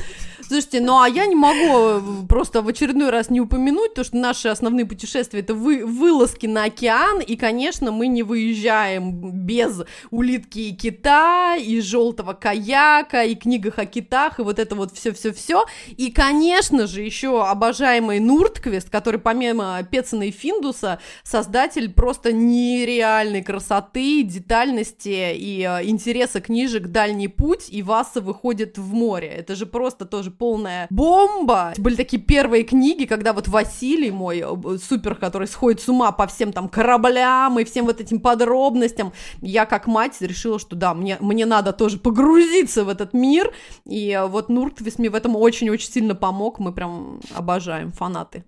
Слушайте, 0.47 0.81
ну 0.81 0.99
а 0.99 1.07
я 1.07 1.25
не 1.25 1.35
могу 1.35 2.25
просто 2.27 2.61
в 2.61 2.67
очередной 2.67 3.09
раз 3.09 3.29
не 3.29 3.39
упомянуть 3.39 3.93
то, 3.93 4.03
что 4.03 4.17
наши 4.17 4.49
основные 4.49 4.85
путешествия 4.85 5.39
это 5.39 5.53
вы, 5.53 5.85
вылазки 5.85 6.47
на 6.47 6.65
океан, 6.65 7.21
и, 7.21 7.35
конечно, 7.35 7.91
мы 7.91 8.07
не 8.07 8.23
выезжаем 8.23 9.45
без 9.45 9.81
улитки 10.11 10.59
и 10.59 10.75
кита, 10.75 11.55
и 11.55 11.79
желтого 11.79 12.33
каяка, 12.33 13.23
и 13.23 13.35
книгах 13.35 13.79
о 13.79 13.85
китах, 13.85 14.39
и 14.39 14.43
вот 14.43 14.59
это 14.59 14.75
вот 14.75 14.93
все-все-все. 14.93 15.65
И, 15.95 16.11
конечно 16.11 16.87
же, 16.87 17.01
еще 17.01 17.43
обожаемый 17.45 18.19
Нуртквест, 18.19 18.89
который 18.89 19.19
помимо 19.19 19.81
Пецина 19.89 20.23
и 20.23 20.31
Финдуса, 20.31 20.99
создатель 21.23 21.91
просто 21.91 22.33
нереальной 22.33 23.43
красоты, 23.43 24.23
детальности 24.23 25.33
и 25.35 25.61
э, 25.61 25.85
интереса 25.85 26.41
книжек 26.41 26.87
«Дальний 26.87 27.27
путь», 27.27 27.69
и 27.69 27.81
Васа 27.81 28.19
выходит 28.21 28.77
в 28.77 28.93
море. 28.93 29.29
Это 29.29 29.55
же 29.55 29.65
просто 29.65 30.05
тоже 30.05 30.31
полная 30.43 30.87
бомба. 30.89 31.73
Были 31.77 31.95
такие 31.95 32.21
первые 32.21 32.65
книги, 32.65 33.05
когда 33.05 33.31
вот 33.31 33.47
Василий 33.47 34.11
мой, 34.11 34.43
э, 34.45 34.77
супер, 34.77 35.15
который 35.15 35.47
сходит 35.47 35.79
с 35.79 35.87
ума 35.87 36.11
по 36.11 36.27
всем 36.27 36.51
там 36.51 36.67
кораблям 36.67 37.59
и 37.59 37.63
всем 37.63 37.85
вот 37.85 38.01
этим 38.01 38.19
подробностям, 38.19 39.13
я 39.39 39.65
как 39.65 39.87
мать 39.87 40.17
решила, 40.19 40.59
что 40.59 40.75
да, 40.75 40.93
мне, 40.93 41.15
мне 41.21 41.45
надо 41.45 41.71
тоже 41.71 41.97
погрузиться 41.97 42.83
в 42.83 42.89
этот 42.89 43.13
мир, 43.13 43.53
и 43.85 44.11
э, 44.11 44.25
вот 44.25 44.49
Нуртвис 44.49 44.99
мне 44.99 45.09
в 45.09 45.15
этом 45.15 45.37
очень-очень 45.37 45.89
сильно 45.89 46.13
помог, 46.13 46.59
мы 46.59 46.73
прям 46.73 47.21
обожаем, 47.33 47.93
фанаты. 47.93 48.43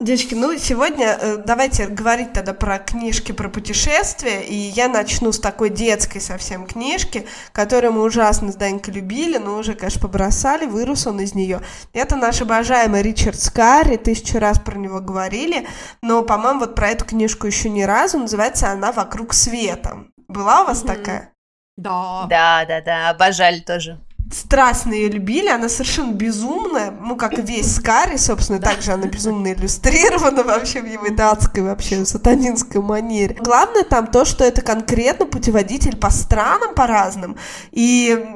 Девочки, 0.00 0.32
ну 0.32 0.56
сегодня 0.56 1.18
э, 1.20 1.36
давайте 1.38 1.88
говорить 1.88 2.32
тогда 2.32 2.54
про 2.54 2.78
книжки 2.78 3.32
про 3.32 3.48
путешествия, 3.48 4.44
и 4.44 4.54
я 4.54 4.88
начну 4.88 5.32
с 5.32 5.40
такой 5.40 5.70
детской 5.70 6.20
совсем 6.20 6.68
книжки, 6.68 7.26
которую 7.50 7.94
мы 7.94 8.04
ужасно 8.04 8.52
с 8.52 8.54
Данькой 8.54 8.94
любили, 8.94 9.38
но 9.38 9.56
уже, 9.56 9.74
конечно, 9.74 10.00
побросали, 10.00 10.66
вырос 10.66 11.08
он 11.08 11.18
из 11.18 11.34
нее. 11.34 11.62
Это 11.92 12.14
наш 12.14 12.40
обожаемый 12.40 13.02
Ричард 13.02 13.40
Скарри, 13.40 13.96
тысячу 13.96 14.38
раз 14.38 14.60
про 14.60 14.78
него 14.78 15.00
говорили, 15.00 15.66
но, 16.00 16.22
по-моему, 16.22 16.60
вот 16.60 16.76
про 16.76 16.90
эту 16.90 17.04
книжку 17.04 17.48
еще 17.48 17.68
ни 17.68 17.82
разу, 17.82 18.20
называется 18.20 18.70
она 18.70 18.92
«Вокруг 18.92 19.34
света». 19.34 20.04
Была 20.28 20.62
у 20.62 20.66
вас 20.66 20.82
такая? 20.82 21.32
Да. 21.76 22.26
Да, 22.30 22.64
да, 22.66 22.80
да, 22.82 23.10
обожали 23.10 23.58
тоже. 23.58 23.98
Страстно 24.32 24.92
ее 24.92 25.08
любили, 25.08 25.48
она 25.48 25.68
совершенно 25.68 26.12
безумная, 26.12 26.90
ну, 26.90 27.16
как 27.16 27.38
и 27.38 27.42
весь 27.42 27.76
Скари, 27.76 28.16
собственно, 28.16 28.60
также 28.60 28.92
она 28.92 29.06
безумно 29.06 29.52
иллюстрирована 29.52 30.42
вообще 30.42 30.80
в 30.80 30.86
его 30.86 31.08
датской, 31.08 31.62
вообще 31.62 32.04
сатанинской 32.04 32.80
манере. 32.80 33.36
Главное 33.40 33.84
там 33.84 34.06
то, 34.06 34.24
что 34.24 34.44
это 34.44 34.60
конкретно 34.60 35.26
путеводитель 35.26 35.96
по 35.96 36.10
странам, 36.10 36.74
по 36.74 36.86
разным, 36.86 37.36
и, 37.70 38.26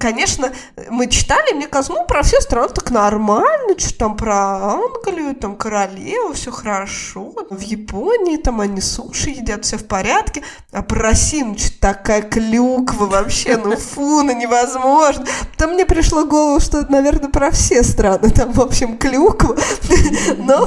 конечно, 0.00 0.50
мы 0.90 1.08
читали, 1.08 1.52
мне 1.52 1.66
казалось, 1.66 2.00
ну, 2.02 2.06
про 2.06 2.22
все 2.22 2.40
страны 2.40 2.68
так 2.68 2.90
нормально, 2.90 3.78
что 3.78 3.96
там 3.98 4.16
про 4.16 4.74
Англию, 4.74 5.34
там 5.34 5.56
королеву, 5.56 6.32
все 6.32 6.50
хорошо, 6.50 7.32
в 7.50 7.60
Японии 7.60 8.36
там 8.36 8.60
они 8.60 8.80
суши 8.80 9.30
едят, 9.30 9.64
все 9.64 9.76
в 9.76 9.86
порядке, 9.86 10.42
а 10.70 10.82
про 10.82 11.00
Россию, 11.00 11.46
ну, 11.46 11.58
что 11.58 11.80
такая 11.80 12.22
клюква 12.22 13.06
вообще, 13.06 13.56
ну, 13.56 13.76
фу, 13.76 14.22
ну, 14.22 14.32
невозможно. 14.32 15.26
Там 15.56 15.72
мне 15.72 15.86
пришло 15.86 16.24
в 16.24 16.28
голову, 16.28 16.60
что 16.60 16.80
это, 16.80 16.92
наверное, 16.92 17.30
про 17.30 17.50
все 17.50 17.82
страны. 17.82 18.30
Там, 18.30 18.52
в 18.52 18.60
общем, 18.60 18.98
клюква. 18.98 19.56
Но 20.38 20.66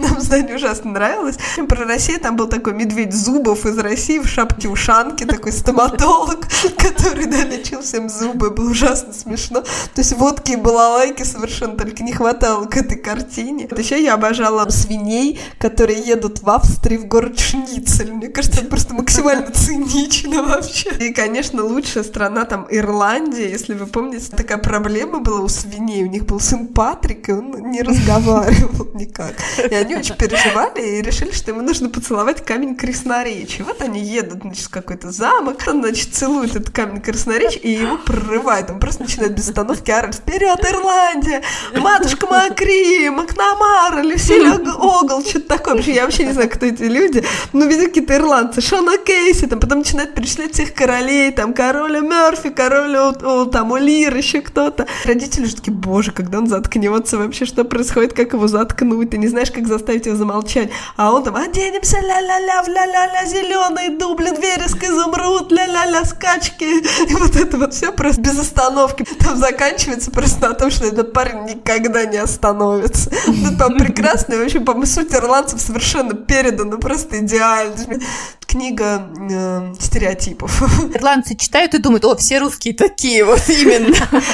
нам 0.00 0.20
здание 0.20 0.56
ужасно 0.56 0.92
нравилось. 0.92 1.36
Про 1.68 1.84
Россию 1.84 2.20
там 2.20 2.36
был 2.36 2.48
такой 2.48 2.74
медведь 2.74 3.12
Зубов 3.12 3.66
из 3.66 3.78
России 3.78 4.18
в 4.18 4.26
шапке-ушанке, 4.26 5.26
такой 5.26 5.52
стоматолог, 5.52 6.46
который, 6.76 7.26
да, 7.26 7.44
лечил 7.44 7.82
всем 7.82 8.08
зубы. 8.08 8.50
Было 8.50 8.70
ужасно 8.70 9.12
смешно. 9.12 9.62
То 9.62 9.98
есть 9.98 10.12
водки 10.14 10.52
и 10.52 10.56
балалайки 10.56 11.22
совершенно 11.22 11.76
только 11.76 12.02
не 12.02 12.12
хватало 12.12 12.66
к 12.66 12.76
этой 12.76 12.96
картине. 12.98 13.66
Вот 13.70 13.78
Еще 13.78 14.02
я 14.02 14.14
обожала 14.14 14.68
свиней, 14.68 15.40
которые 15.58 16.00
едут 16.00 16.42
в 16.42 16.50
Австрию 16.50 17.00
в 17.02 17.06
город 17.06 17.38
Шницель. 17.38 18.12
Мне 18.12 18.28
кажется, 18.28 18.60
это 18.60 18.70
просто 18.70 18.94
максимально 18.94 19.50
цинично 19.52 20.42
вообще. 20.42 20.90
И, 21.00 21.12
конечно, 21.12 21.64
лучшая 21.64 22.04
страна 22.04 22.44
там 22.44 22.66
Ирландия, 22.70 23.48
если 23.48 23.74
вы 23.74 23.86
помните, 23.98 24.30
такая 24.30 24.58
проблема 24.58 25.18
была 25.18 25.40
у 25.40 25.48
свиней. 25.48 26.04
У 26.04 26.06
них 26.06 26.24
был 26.24 26.38
сын 26.38 26.68
Патрик, 26.68 27.28
и 27.28 27.32
он 27.32 27.70
не 27.72 27.82
разговаривал 27.82 28.88
никак. 28.94 29.34
И 29.58 29.74
они 29.74 29.96
очень 29.96 30.14
переживали 30.14 30.98
и 30.98 31.02
решили, 31.02 31.32
что 31.32 31.50
ему 31.50 31.62
нужно 31.62 31.88
поцеловать 31.88 32.44
камень 32.44 32.76
красноречия. 32.76 33.64
Вот 33.64 33.82
они 33.82 34.00
едут, 34.00 34.42
значит, 34.42 34.66
в 34.66 34.70
какой-то 34.70 35.10
замок, 35.10 35.62
он, 35.66 35.82
значит, 35.82 36.14
целует 36.14 36.54
этот 36.54 36.70
камень 36.70 37.00
красноречия, 37.00 37.60
и 37.60 37.70
его 37.70 37.98
прорывает. 37.98 38.70
Он 38.70 38.78
просто 38.78 39.02
начинает 39.02 39.34
без 39.34 39.48
остановки 39.48 39.90
орать 39.90 40.14
«Вперед, 40.14 40.60
Ирландия! 40.64 41.42
Матушка 41.76 42.28
Макри! 42.28 43.10
Макнамара! 43.10 44.02
Люсиль 44.02 44.46
Огл!» 44.48 45.24
Что-то 45.24 45.48
такое. 45.56 45.74
Вообще, 45.74 45.94
я 45.94 46.04
вообще 46.04 46.24
не 46.24 46.32
знаю, 46.32 46.48
кто 46.48 46.66
эти 46.66 46.84
люди. 46.84 47.24
Ну, 47.52 47.66
видимо, 47.66 47.88
какие-то 47.88 48.14
ирландцы. 48.14 48.60
Шона 48.60 48.96
Кейси, 48.98 49.46
там 49.46 49.58
потом 49.58 49.78
начинают 49.78 50.14
перечислять 50.14 50.52
всех 50.52 50.72
королей, 50.72 51.32
там, 51.32 51.52
короля 51.52 52.00
Мерфи, 52.00 52.50
короля, 52.50 53.08
о, 53.08 53.42
о, 53.42 53.44
там, 53.88 53.94
Олир, 53.94 54.16
еще 54.16 54.40
кто-то. 54.40 54.86
Родители 55.04 55.46
же 55.46 55.56
такие, 55.56 55.72
боже, 55.72 56.12
когда 56.12 56.38
он 56.38 56.46
заткнется 56.46 57.18
вообще, 57.18 57.44
что 57.44 57.64
происходит, 57.64 58.12
как 58.12 58.32
его 58.32 58.46
заткнуть, 58.48 59.10
ты 59.10 59.18
не 59.18 59.28
знаешь, 59.28 59.50
как 59.50 59.66
заставить 59.66 60.06
его 60.06 60.16
замолчать. 60.16 60.70
А 60.96 61.12
он 61.12 61.24
там, 61.24 61.36
оденемся, 61.36 61.98
ля-ля-ля, 62.00 62.62
в 62.62 62.68
ля-ля-ля, 62.68 63.26
зеленый 63.26 63.98
дублин, 63.98 64.34
вереск, 64.40 64.82
изумруд, 64.84 65.52
ля-ля-ля, 65.52 66.04
скачки. 66.04 66.64
И 67.10 67.14
вот 67.14 67.36
это 67.36 67.56
вот 67.58 67.74
все 67.74 67.92
просто 67.92 68.20
без 68.20 68.38
остановки. 68.38 69.04
Там 69.18 69.36
заканчивается 69.36 70.10
просто 70.10 70.48
на 70.48 70.54
том, 70.54 70.70
что 70.70 70.86
этот 70.86 71.12
парень 71.12 71.44
никогда 71.44 72.04
не 72.04 72.18
остановится. 72.18 73.10
Это 73.10 73.56
там 73.58 73.76
прекрасно, 73.76 74.34
и 74.34 74.38
вообще, 74.38 74.60
по-моему, 74.60 74.86
суть 74.86 75.14
ирландцев 75.14 75.60
совершенно 75.60 76.14
передана 76.14 76.76
просто 76.76 77.20
идеально. 77.20 77.98
Книга 78.46 79.06
э, 79.30 79.74
стереотипов. 79.78 80.62
Ирландцы 80.94 81.36
читают 81.36 81.74
и 81.74 81.78
думают, 81.78 82.06
о, 82.06 82.16
все 82.16 82.38
русские 82.38 82.72
такие, 82.72 83.22
вот 83.22 83.42
именно. 83.48 83.77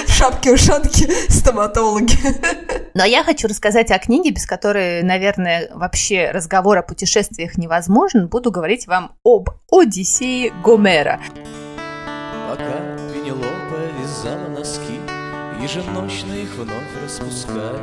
Шапки-ушанки, 0.09 1.11
стоматологи. 1.31 2.17
Но 2.95 3.05
я 3.05 3.25
хочу 3.25 3.49
рассказать 3.49 3.91
о 3.91 3.99
книге, 3.99 4.31
без 4.31 4.47
которой, 4.47 5.03
наверное, 5.03 5.69
вообще 5.75 6.31
разговор 6.31 6.79
о 6.79 6.83
путешествиях 6.83 7.57
невозможен. 7.59 8.29
Буду 8.29 8.51
говорить 8.51 8.87
вам 8.87 9.17
об 9.25 9.51
Одиссее 9.71 10.53
Гомера. 10.63 11.21
Пока 12.49 12.97
Пенелопа 13.13 13.81
вязала 14.01 14.49
носки, 14.49 15.01
Еженочно 15.61 16.33
их 16.35 16.51
вновь 16.57 17.03
распуская, 17.03 17.79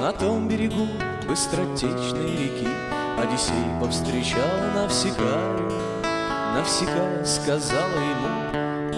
На 0.00 0.12
том 0.12 0.48
берегу 0.48 0.86
быстротечной 1.26 2.30
реки 2.30 2.68
Одиссей 3.20 3.80
повстречал 3.80 4.48
Навсекая. 4.74 5.58
Навсекая 6.54 7.24
сказала 7.24 7.98
ему, 7.98 8.37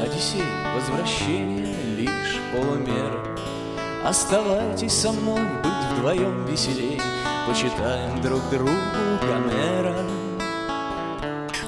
Одиссей, 0.02 0.42
возвращение 0.74 1.74
лишь 1.96 2.40
полумера. 2.52 3.36
Оставайтесь 4.04 4.92
со 4.92 5.12
мной, 5.12 5.40
быть 5.62 5.72
вдвоем 5.92 6.46
веселей, 6.46 7.00
Почитаем 7.46 8.20
друг 8.22 8.40
другу 8.50 8.70
Гомера. 9.22 9.96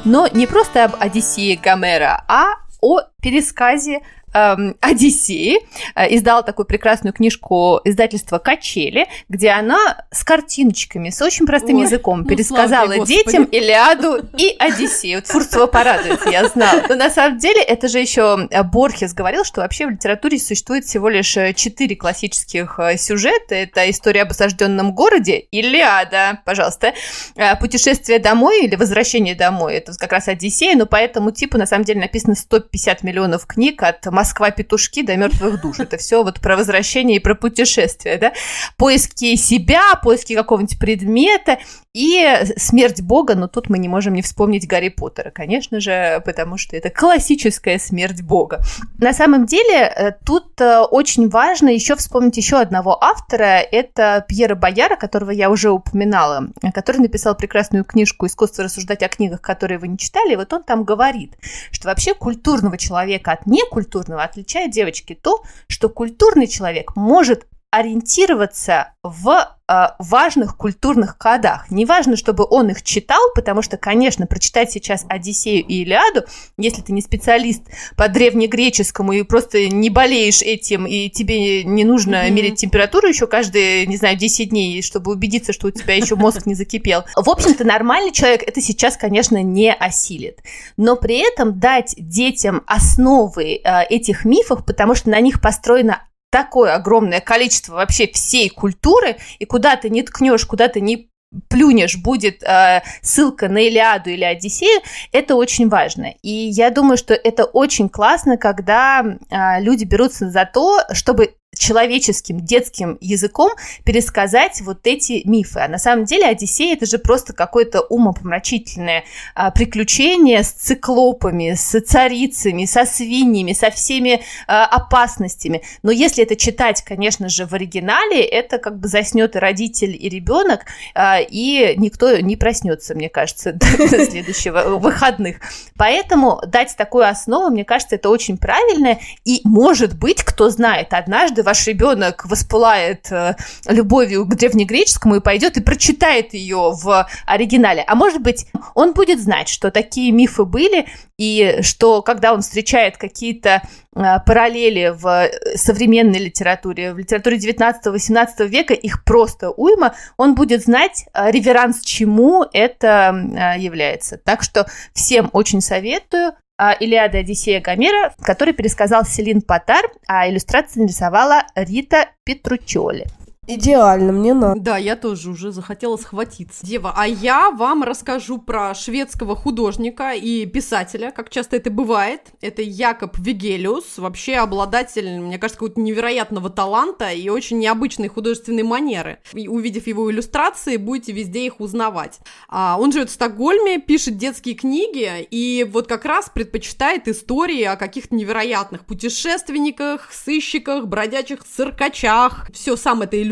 Но 0.04 0.26
не 0.28 0.46
просто 0.46 0.84
об 0.84 0.94
Одиссее 0.98 1.56
Гомера, 1.56 2.24
а 2.28 2.54
о 2.80 3.00
пересказе 3.20 4.00
эм, 4.32 4.76
Одиссеи, 4.80 5.58
э, 5.94 6.14
издала 6.14 6.42
такую 6.42 6.66
прекрасную 6.66 7.12
книжку 7.12 7.80
издательства 7.84 8.38
«Качели», 8.38 9.06
где 9.28 9.50
она 9.50 10.04
с 10.10 10.24
картиночками, 10.24 11.10
с 11.10 11.20
очень 11.22 11.46
простым 11.46 11.76
Ой, 11.76 11.82
языком 11.82 12.20
ну, 12.20 12.26
пересказала 12.26 13.04
детям 13.04 13.44
Господи. 13.44 13.56
Илиаду 13.56 14.20
и 14.36 14.54
Одиссею. 14.58 15.18
Вот 15.18 15.26
Фурцева 15.26 15.66
порадуется, 15.66 16.30
я 16.30 16.46
знала. 16.48 16.82
Но 16.88 16.94
на 16.94 17.10
самом 17.10 17.38
деле 17.38 17.62
это 17.62 17.88
же 17.88 17.98
еще 17.98 18.48
Борхес 18.64 19.14
говорил, 19.14 19.44
что 19.44 19.60
вообще 19.60 19.86
в 19.86 19.90
литературе 19.90 20.38
существует 20.38 20.84
всего 20.84 21.08
лишь 21.08 21.36
э, 21.36 21.54
четыре 21.54 21.96
классических 21.96 22.78
э, 22.78 22.96
сюжета. 22.96 23.54
Это 23.54 23.88
история 23.90 24.22
об 24.22 24.30
осажденном 24.30 24.92
городе, 24.92 25.38
Илиада, 25.50 26.40
пожалуйста, 26.44 26.94
э, 27.36 27.56
путешествие 27.56 28.18
домой 28.18 28.64
или 28.64 28.76
возвращение 28.76 29.34
домой, 29.34 29.74
это 29.74 29.92
как 29.96 30.12
раз 30.12 30.28
Одиссея, 30.28 30.76
но 30.76 30.86
по 30.86 30.96
этому 30.96 31.30
типу 31.30 31.58
на 31.58 31.66
самом 31.66 31.84
деле 31.84 32.00
написано 32.00 32.34
150 32.34 33.02
миллионов 33.02 33.46
книг 33.46 33.82
от 33.82 34.06
Москва-петушки 34.22 35.02
до 35.02 35.16
мертвых 35.16 35.60
душ. 35.60 35.80
Это 35.80 35.96
все 35.96 36.22
вот 36.22 36.38
про 36.38 36.56
возвращение 36.56 37.16
и 37.16 37.20
про 37.20 37.34
путешествие, 37.34 38.18
да? 38.18 38.32
Поиски 38.76 39.34
себя, 39.34 39.82
поиски 40.00 40.36
какого-нибудь 40.36 40.78
предмета 40.78 41.58
и 41.94 42.26
смерть 42.56 43.02
Бога, 43.02 43.34
но 43.34 43.48
тут 43.48 43.68
мы 43.68 43.78
не 43.78 43.88
можем 43.88 44.14
не 44.14 44.22
вспомнить 44.22 44.66
Гарри 44.66 44.88
Поттера, 44.88 45.30
конечно 45.30 45.78
же, 45.78 46.22
потому 46.24 46.56
что 46.56 46.74
это 46.74 46.88
классическая 46.88 47.78
смерть 47.78 48.22
Бога. 48.22 48.60
На 48.98 49.12
самом 49.12 49.44
деле, 49.44 49.92
э, 49.94 50.12
тут 50.24 50.58
э, 50.60 50.80
очень 50.80 51.28
важно 51.28 51.68
еще 51.68 51.94
вспомнить 51.96 52.36
еще 52.38 52.56
одного 52.56 53.02
автора, 53.02 53.60
это 53.60 54.24
Пьера 54.26 54.54
Бояра, 54.54 54.96
которого 54.96 55.30
я 55.30 55.50
уже 55.50 55.70
упоминала, 55.70 56.48
который 56.72 56.98
написал 56.98 57.36
прекрасную 57.36 57.84
книжку 57.84 58.26
«Искусство 58.26 58.64
рассуждать 58.64 59.02
о 59.02 59.08
книгах, 59.08 59.42
которые 59.42 59.78
вы 59.78 59.88
не 59.88 59.98
читали», 59.98 60.32
и 60.32 60.36
вот 60.36 60.50
он 60.52 60.62
там 60.62 60.84
говорит, 60.84 61.34
что 61.70 61.88
вообще 61.88 62.14
культурного 62.14 62.78
человека 62.78 63.32
от 63.32 63.46
некультурного 63.46 64.22
отличает, 64.22 64.70
девочки, 64.70 65.18
то, 65.20 65.42
что 65.68 65.90
культурный 65.90 66.46
человек 66.46 66.96
может 66.96 67.46
ориентироваться 67.72 68.92
в 69.02 69.56
э, 69.66 69.86
важных 69.98 70.58
культурных 70.58 71.16
кодах. 71.16 71.70
Не 71.70 71.86
важно, 71.86 72.16
чтобы 72.16 72.46
он 72.48 72.68
их 72.68 72.82
читал, 72.82 73.20
потому 73.34 73.62
что, 73.62 73.78
конечно, 73.78 74.26
прочитать 74.26 74.70
сейчас 74.70 75.06
Одиссею 75.08 75.64
и 75.64 75.82
Илиаду, 75.82 76.24
если 76.58 76.82
ты 76.82 76.92
не 76.92 77.00
специалист 77.00 77.62
по 77.96 78.08
древнегреческому 78.08 79.12
и 79.12 79.22
просто 79.22 79.68
не 79.68 79.88
болеешь 79.88 80.42
этим, 80.42 80.84
и 80.86 81.08
тебе 81.08 81.64
не 81.64 81.84
нужно 81.84 82.24
Мгм. 82.24 82.34
мерить 82.34 82.56
температуру 82.56 83.08
еще 83.08 83.26
каждые, 83.26 83.86
не 83.86 83.96
знаю, 83.96 84.18
10 84.18 84.50
дней, 84.50 84.82
чтобы 84.82 85.10
убедиться, 85.10 85.54
что 85.54 85.68
у 85.68 85.70
тебя 85.70 85.94
еще 85.94 86.14
мозг 86.14 86.44
не 86.44 86.54
закипел. 86.54 87.04
В 87.16 87.30
общем-то, 87.30 87.64
нормальный 87.64 88.12
человек 88.12 88.42
это 88.46 88.60
сейчас, 88.60 88.98
конечно, 88.98 89.42
не 89.42 89.72
осилит. 89.72 90.40
Но 90.76 90.96
при 90.96 91.26
этом 91.26 91.58
дать 91.58 91.94
детям 91.96 92.62
основы 92.66 93.62
э, 93.64 93.84
этих 93.88 94.26
мифов, 94.26 94.66
потому 94.66 94.94
что 94.94 95.08
на 95.08 95.20
них 95.20 95.40
построена 95.40 96.02
такое 96.32 96.74
огромное 96.74 97.20
количество 97.20 97.74
вообще 97.74 98.08
всей 98.08 98.48
культуры, 98.48 99.18
и 99.38 99.44
куда 99.44 99.76
ты 99.76 99.90
не 99.90 100.02
ткнешь, 100.02 100.46
куда 100.46 100.68
ты 100.68 100.80
не 100.80 101.10
плюнешь, 101.48 101.96
будет 101.96 102.42
э, 102.42 102.82
ссылка 103.02 103.48
на 103.48 103.58
Илиаду 103.58 104.10
или 104.10 104.24
Одиссею, 104.24 104.80
это 105.12 105.34
очень 105.36 105.68
важно. 105.68 106.14
И 106.22 106.30
я 106.30 106.70
думаю, 106.70 106.96
что 106.96 107.14
это 107.14 107.44
очень 107.44 107.88
классно, 107.88 108.36
когда 108.36 109.02
э, 109.02 109.62
люди 109.62 109.84
берутся 109.84 110.30
за 110.30 110.48
то, 110.52 110.80
чтобы 110.92 111.34
человеческим 111.56 112.40
детским 112.40 112.96
языком 113.00 113.52
пересказать 113.84 114.60
вот 114.62 114.86
эти 114.86 115.22
мифы. 115.24 115.60
А 115.60 115.68
на 115.68 115.78
самом 115.78 116.06
деле 116.06 116.26
Одиссея 116.26 116.74
это 116.74 116.86
же 116.86 116.98
просто 116.98 117.34
какое-то 117.34 117.82
умопомрачительное 117.82 119.04
а, 119.34 119.50
приключение 119.50 120.42
с 120.42 120.52
циклопами, 120.52 121.54
с 121.54 121.78
царицами, 121.82 122.64
со 122.64 122.86
свиньями, 122.86 123.52
со 123.52 123.70
всеми 123.70 124.22
а, 124.46 124.64
опасностями. 124.64 125.62
Но 125.82 125.90
если 125.90 126.24
это 126.24 126.36
читать, 126.36 126.82
конечно 126.82 127.28
же, 127.28 127.44
в 127.44 127.52
оригинале, 127.52 128.22
это 128.22 128.58
как 128.58 128.78
бы 128.78 128.88
заснет 128.88 129.36
и 129.36 129.38
родитель, 129.38 129.94
и 129.94 130.08
ребенок, 130.08 130.62
а, 130.94 131.18
и 131.20 131.74
никто 131.76 132.18
не 132.18 132.36
проснется, 132.36 132.94
мне 132.94 133.10
кажется, 133.10 133.52
до, 133.52 133.66
до 133.76 134.06
следующего 134.06 134.78
выходных. 134.78 135.36
Поэтому 135.76 136.40
дать 136.46 136.74
такую 136.76 137.06
основу, 137.06 137.50
мне 137.50 137.64
кажется, 137.64 137.96
это 137.96 138.08
очень 138.08 138.38
правильно. 138.38 138.98
И, 139.24 139.42
может 139.44 139.98
быть, 139.98 140.22
кто 140.22 140.48
знает, 140.48 140.94
однажды 140.94 141.41
ваш 141.42 141.66
ребенок 141.66 142.24
воспылает 142.24 143.10
э, 143.10 143.34
любовью 143.66 144.24
к 144.26 144.34
древнегреческому 144.34 145.16
и 145.16 145.20
пойдет 145.20 145.56
и 145.56 145.62
прочитает 145.62 146.34
ее 146.34 146.72
в 146.72 147.08
оригинале. 147.26 147.84
А 147.86 147.94
может 147.94 148.22
быть, 148.22 148.46
он 148.74 148.92
будет 148.92 149.20
знать, 149.20 149.48
что 149.48 149.70
такие 149.70 150.12
мифы 150.12 150.44
были, 150.44 150.86
и 151.18 151.58
что 151.62 152.02
когда 152.02 152.32
он 152.32 152.42
встречает 152.42 152.96
какие-то 152.96 153.62
э, 153.94 154.02
параллели 154.26 154.92
в 154.94 155.06
э, 155.06 155.56
современной 155.56 156.18
литературе, 156.18 156.92
в 156.92 156.98
литературе 156.98 157.36
19-18 157.38 158.46
века, 158.46 158.74
их 158.74 159.04
просто 159.04 159.50
уйма, 159.50 159.94
он 160.16 160.34
будет 160.34 160.62
знать, 160.62 161.06
реверанс 161.14 161.82
чему 161.82 162.44
это 162.52 163.56
является. 163.58 164.18
Так 164.18 164.42
что 164.42 164.66
всем 164.94 165.30
очень 165.32 165.60
советую. 165.60 166.32
А, 166.64 166.74
Илиада 166.74 167.18
Одиссея 167.18 167.60
Гомера, 167.60 168.14
который 168.22 168.54
пересказал 168.54 169.04
Селин 169.04 169.42
Патар, 169.42 169.84
а 170.06 170.30
иллюстрации 170.30 170.78
нарисовала 170.78 171.42
Рита 171.56 172.10
Петручоли. 172.22 173.08
Идеально, 173.48 174.12
мне 174.12 174.34
надо. 174.34 174.60
Да, 174.60 174.76
я 174.76 174.94
тоже 174.94 175.28
уже 175.30 175.50
захотела 175.50 175.96
схватиться. 175.96 176.64
Дева, 176.64 176.94
а 176.96 177.08
я 177.08 177.50
вам 177.50 177.82
расскажу 177.82 178.38
про 178.38 178.72
шведского 178.72 179.34
художника 179.34 180.12
и 180.12 180.46
писателя, 180.46 181.10
как 181.10 181.28
часто 181.28 181.56
это 181.56 181.68
бывает. 181.68 182.20
Это 182.40 182.62
Якоб 182.62 183.18
Вигелиус, 183.18 183.98
вообще 183.98 184.36
обладатель, 184.36 185.18
мне 185.18 185.38
кажется, 185.38 185.58
какого-то 185.58 185.80
невероятного 185.80 186.50
таланта 186.50 187.10
и 187.10 187.28
очень 187.30 187.58
необычной 187.58 188.06
художественной 188.06 188.62
манеры. 188.62 189.18
И 189.32 189.48
увидев 189.48 189.88
его 189.88 190.08
иллюстрации, 190.08 190.76
будете 190.76 191.10
везде 191.10 191.44
их 191.44 191.58
узнавать. 191.58 192.20
А, 192.48 192.76
он 192.78 192.92
живет 192.92 193.10
в 193.10 193.12
Стокгольме, 193.12 193.80
пишет 193.80 194.18
детские 194.18 194.54
книги 194.54 195.26
и 195.32 195.68
вот 195.68 195.88
как 195.88 196.04
раз 196.04 196.30
предпочитает 196.32 197.08
истории 197.08 197.64
о 197.64 197.74
каких-то 197.74 198.14
невероятных 198.14 198.84
путешественниках, 198.84 200.12
сыщиках, 200.12 200.86
бродячих 200.86 201.42
циркачах. 201.42 202.48
Все 202.54 202.76
сам 202.76 203.02
это 203.02 203.20
иллюстрирует, 203.20 203.31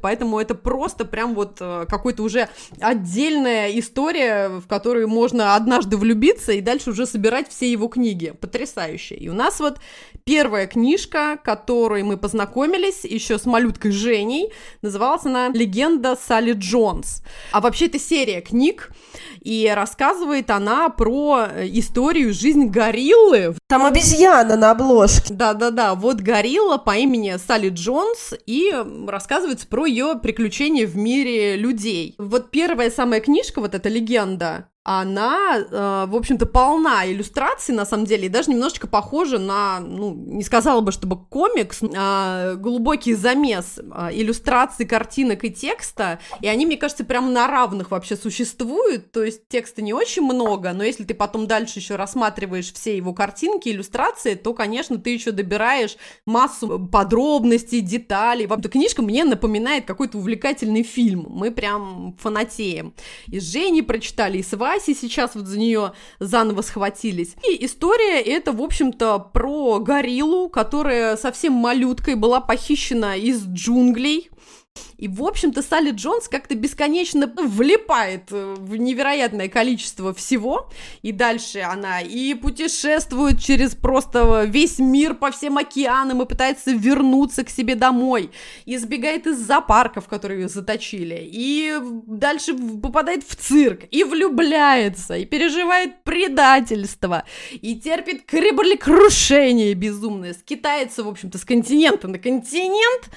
поэтому 0.00 0.38
это 0.38 0.54
просто 0.54 1.04
прям 1.04 1.34
вот 1.34 1.58
э, 1.60 1.86
какой-то 1.88 2.22
уже 2.22 2.48
отдельная 2.80 3.70
история, 3.78 4.48
в 4.48 4.66
которую 4.66 5.08
можно 5.08 5.54
однажды 5.54 5.96
влюбиться 5.96 6.52
и 6.52 6.60
дальше 6.60 6.90
уже 6.90 7.06
собирать 7.06 7.48
все 7.48 7.70
его 7.70 7.88
книги. 7.88 8.32
Потрясающе. 8.40 9.14
И 9.14 9.28
у 9.28 9.34
нас 9.34 9.60
вот 9.60 9.78
первая 10.24 10.66
книжка, 10.66 11.38
которой 11.42 12.02
мы 12.02 12.16
познакомились 12.16 13.04
еще 13.04 13.38
с 13.38 13.46
малюткой 13.46 13.92
Женей, 13.92 14.52
называлась 14.82 15.24
она 15.24 15.48
«Легенда 15.48 16.16
Салли 16.16 16.52
Джонс». 16.52 17.22
А 17.52 17.60
вообще 17.60 17.86
это 17.86 17.98
серия 17.98 18.40
книг, 18.40 18.90
и 19.40 19.70
рассказывает 19.74 20.50
она 20.50 20.88
про 20.88 21.46
э, 21.46 21.68
историю, 21.72 22.32
жизнь 22.32 22.66
гориллы 22.66 23.56
Там 23.68 23.84
обезьяна 23.84 24.56
на 24.56 24.72
обложке. 24.72 25.34
да-да-да, 25.34 25.94
вот 25.94 26.20
горилла 26.20 26.76
по 26.78 26.96
имени 26.96 27.36
Салли 27.44 27.70
Джонс, 27.70 28.34
и 28.46 28.72
рассказывается 29.20 29.66
про 29.66 29.84
ее 29.84 30.18
приключения 30.20 30.86
в 30.86 30.96
мире 30.96 31.54
людей. 31.54 32.14
Вот 32.16 32.50
первая 32.50 32.90
самая 32.90 33.20
книжка, 33.20 33.60
вот 33.60 33.74
эта 33.74 33.90
легенда, 33.90 34.69
она, 34.82 35.58
э, 35.58 36.06
в 36.08 36.16
общем-то, 36.16 36.46
полна 36.46 37.06
иллюстраций, 37.06 37.74
на 37.74 37.84
самом 37.84 38.06
деле, 38.06 38.26
и 38.26 38.28
даже 38.30 38.50
немножечко 38.50 38.86
похожа 38.86 39.38
на, 39.38 39.78
ну, 39.80 40.14
не 40.14 40.42
сказала 40.42 40.80
бы, 40.80 40.90
чтобы 40.90 41.22
комикс, 41.22 41.80
а 41.94 42.54
глубокий 42.54 43.12
замес 43.12 43.78
а, 43.90 44.10
иллюстраций, 44.10 44.86
картинок 44.86 45.44
и 45.44 45.50
текста, 45.50 46.18
и 46.40 46.48
они, 46.48 46.64
мне 46.64 46.78
кажется, 46.78 47.04
прям 47.04 47.32
на 47.34 47.46
равных 47.46 47.90
вообще 47.90 48.16
существуют, 48.16 49.12
то 49.12 49.22
есть 49.22 49.48
текста 49.48 49.82
не 49.82 49.92
очень 49.92 50.22
много, 50.22 50.72
но 50.72 50.82
если 50.82 51.04
ты 51.04 51.12
потом 51.12 51.46
дальше 51.46 51.78
еще 51.78 51.96
рассматриваешь 51.96 52.72
все 52.72 52.96
его 52.96 53.12
картинки, 53.12 53.68
иллюстрации, 53.68 54.34
то, 54.34 54.54
конечно, 54.54 54.96
ты 54.96 55.10
еще 55.10 55.30
добираешь 55.30 55.96
массу 56.24 56.88
подробностей, 56.90 57.82
деталей. 57.82 58.46
Эта 58.46 58.68
книжка 58.68 59.02
мне 59.02 59.24
напоминает 59.24 59.84
какой-то 59.84 60.16
увлекательный 60.16 60.82
фильм, 60.82 61.26
мы 61.28 61.50
прям 61.50 62.16
фанатеем. 62.18 62.94
И 63.26 63.40
с 63.40 63.52
Женей 63.52 63.82
прочитали, 63.82 64.38
и 64.38 64.42
с 64.42 64.54
Васей 64.70 64.94
сейчас 64.94 65.34
вот 65.34 65.46
за 65.46 65.58
нее 65.58 65.92
заново 66.20 66.62
схватились. 66.62 67.34
И 67.48 67.64
история 67.64 68.20
это, 68.20 68.52
в 68.52 68.62
общем-то, 68.62 69.18
про 69.18 69.80
гориллу, 69.80 70.48
которая 70.48 71.16
совсем 71.16 71.54
малюткой 71.54 72.14
была 72.14 72.40
похищена 72.40 73.16
из 73.16 73.44
джунглей, 73.44 74.30
И, 75.00 75.08
в 75.08 75.22
общем-то, 75.24 75.62
Салли 75.62 75.92
Джонс 75.92 76.28
как-то 76.28 76.54
бесконечно 76.54 77.32
влипает 77.38 78.24
э, 78.32 78.54
в 78.58 78.76
невероятное 78.76 79.48
количество 79.48 80.12
всего. 80.12 80.68
И 81.00 81.10
дальше 81.10 81.60
она 81.60 82.02
и 82.02 82.34
путешествует 82.34 83.40
через 83.40 83.74
просто 83.74 84.44
весь 84.44 84.78
мир 84.78 85.14
по 85.14 85.30
всем 85.30 85.56
океанам 85.56 86.20
и 86.20 86.26
пытается 86.26 86.72
вернуться 86.72 87.44
к 87.44 87.50
себе 87.50 87.76
домой. 87.76 88.30
И 88.66 88.76
сбегает 88.76 89.26
из 89.26 89.38
зоопарков, 89.38 90.06
которые 90.06 90.42
ее 90.42 90.48
заточили. 90.48 91.18
И 91.22 91.78
дальше 92.06 92.54
попадает 92.54 93.24
в 93.26 93.34
цирк. 93.36 93.84
И 93.90 94.04
влюбляется. 94.04 95.16
И 95.16 95.24
переживает 95.24 96.04
предательство. 96.04 97.24
И 97.52 97.74
терпит 97.76 98.26
крушение 98.80 99.72
безумное. 99.72 100.34
Скитается, 100.34 101.04
в 101.04 101.08
общем-то, 101.08 101.38
с 101.38 101.44
континента 101.46 102.06
на 102.06 102.18
континент. 102.18 103.08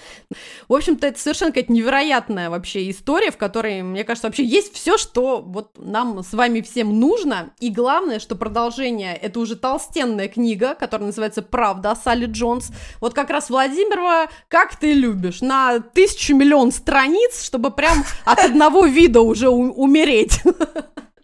В 0.69 0.73
общем-то, 0.73 1.07
это 1.07 1.19
совершенно 1.19 1.51
какая-то 1.53 1.71
невероятная 1.71 2.49
вообще 2.49 2.89
история, 2.89 3.31
в 3.31 3.37
которой, 3.37 3.83
мне 3.83 4.03
кажется, 4.03 4.27
вообще 4.27 4.43
есть 4.43 4.73
все, 4.73 4.97
что 4.97 5.41
вот 5.41 5.77
нам 5.77 6.23
с 6.23 6.33
вами 6.33 6.61
всем 6.61 6.99
нужно. 6.99 7.53
И 7.59 7.69
главное, 7.69 8.19
что 8.19 8.35
продолжение, 8.35 9.15
это 9.15 9.39
уже 9.39 9.55
толстенная 9.55 10.27
книга, 10.27 10.73
которая 10.73 11.07
называется 11.07 11.43
«Правда 11.43 11.91
о 11.91 11.95
Салли 11.95 12.25
Джонс». 12.25 12.71
Вот 12.99 13.13
как 13.13 13.29
раз 13.29 13.49
Владимирова 13.49 14.29
«Как 14.47 14.75
ты 14.75 14.93
любишь?» 14.93 15.41
на 15.41 15.79
тысячу 15.79 16.35
миллион 16.35 16.71
страниц, 16.71 17.43
чтобы 17.43 17.69
прям 17.71 18.03
от 18.25 18.39
одного 18.39 18.85
вида 18.85 19.21
уже 19.21 19.49
умереть. 19.49 20.41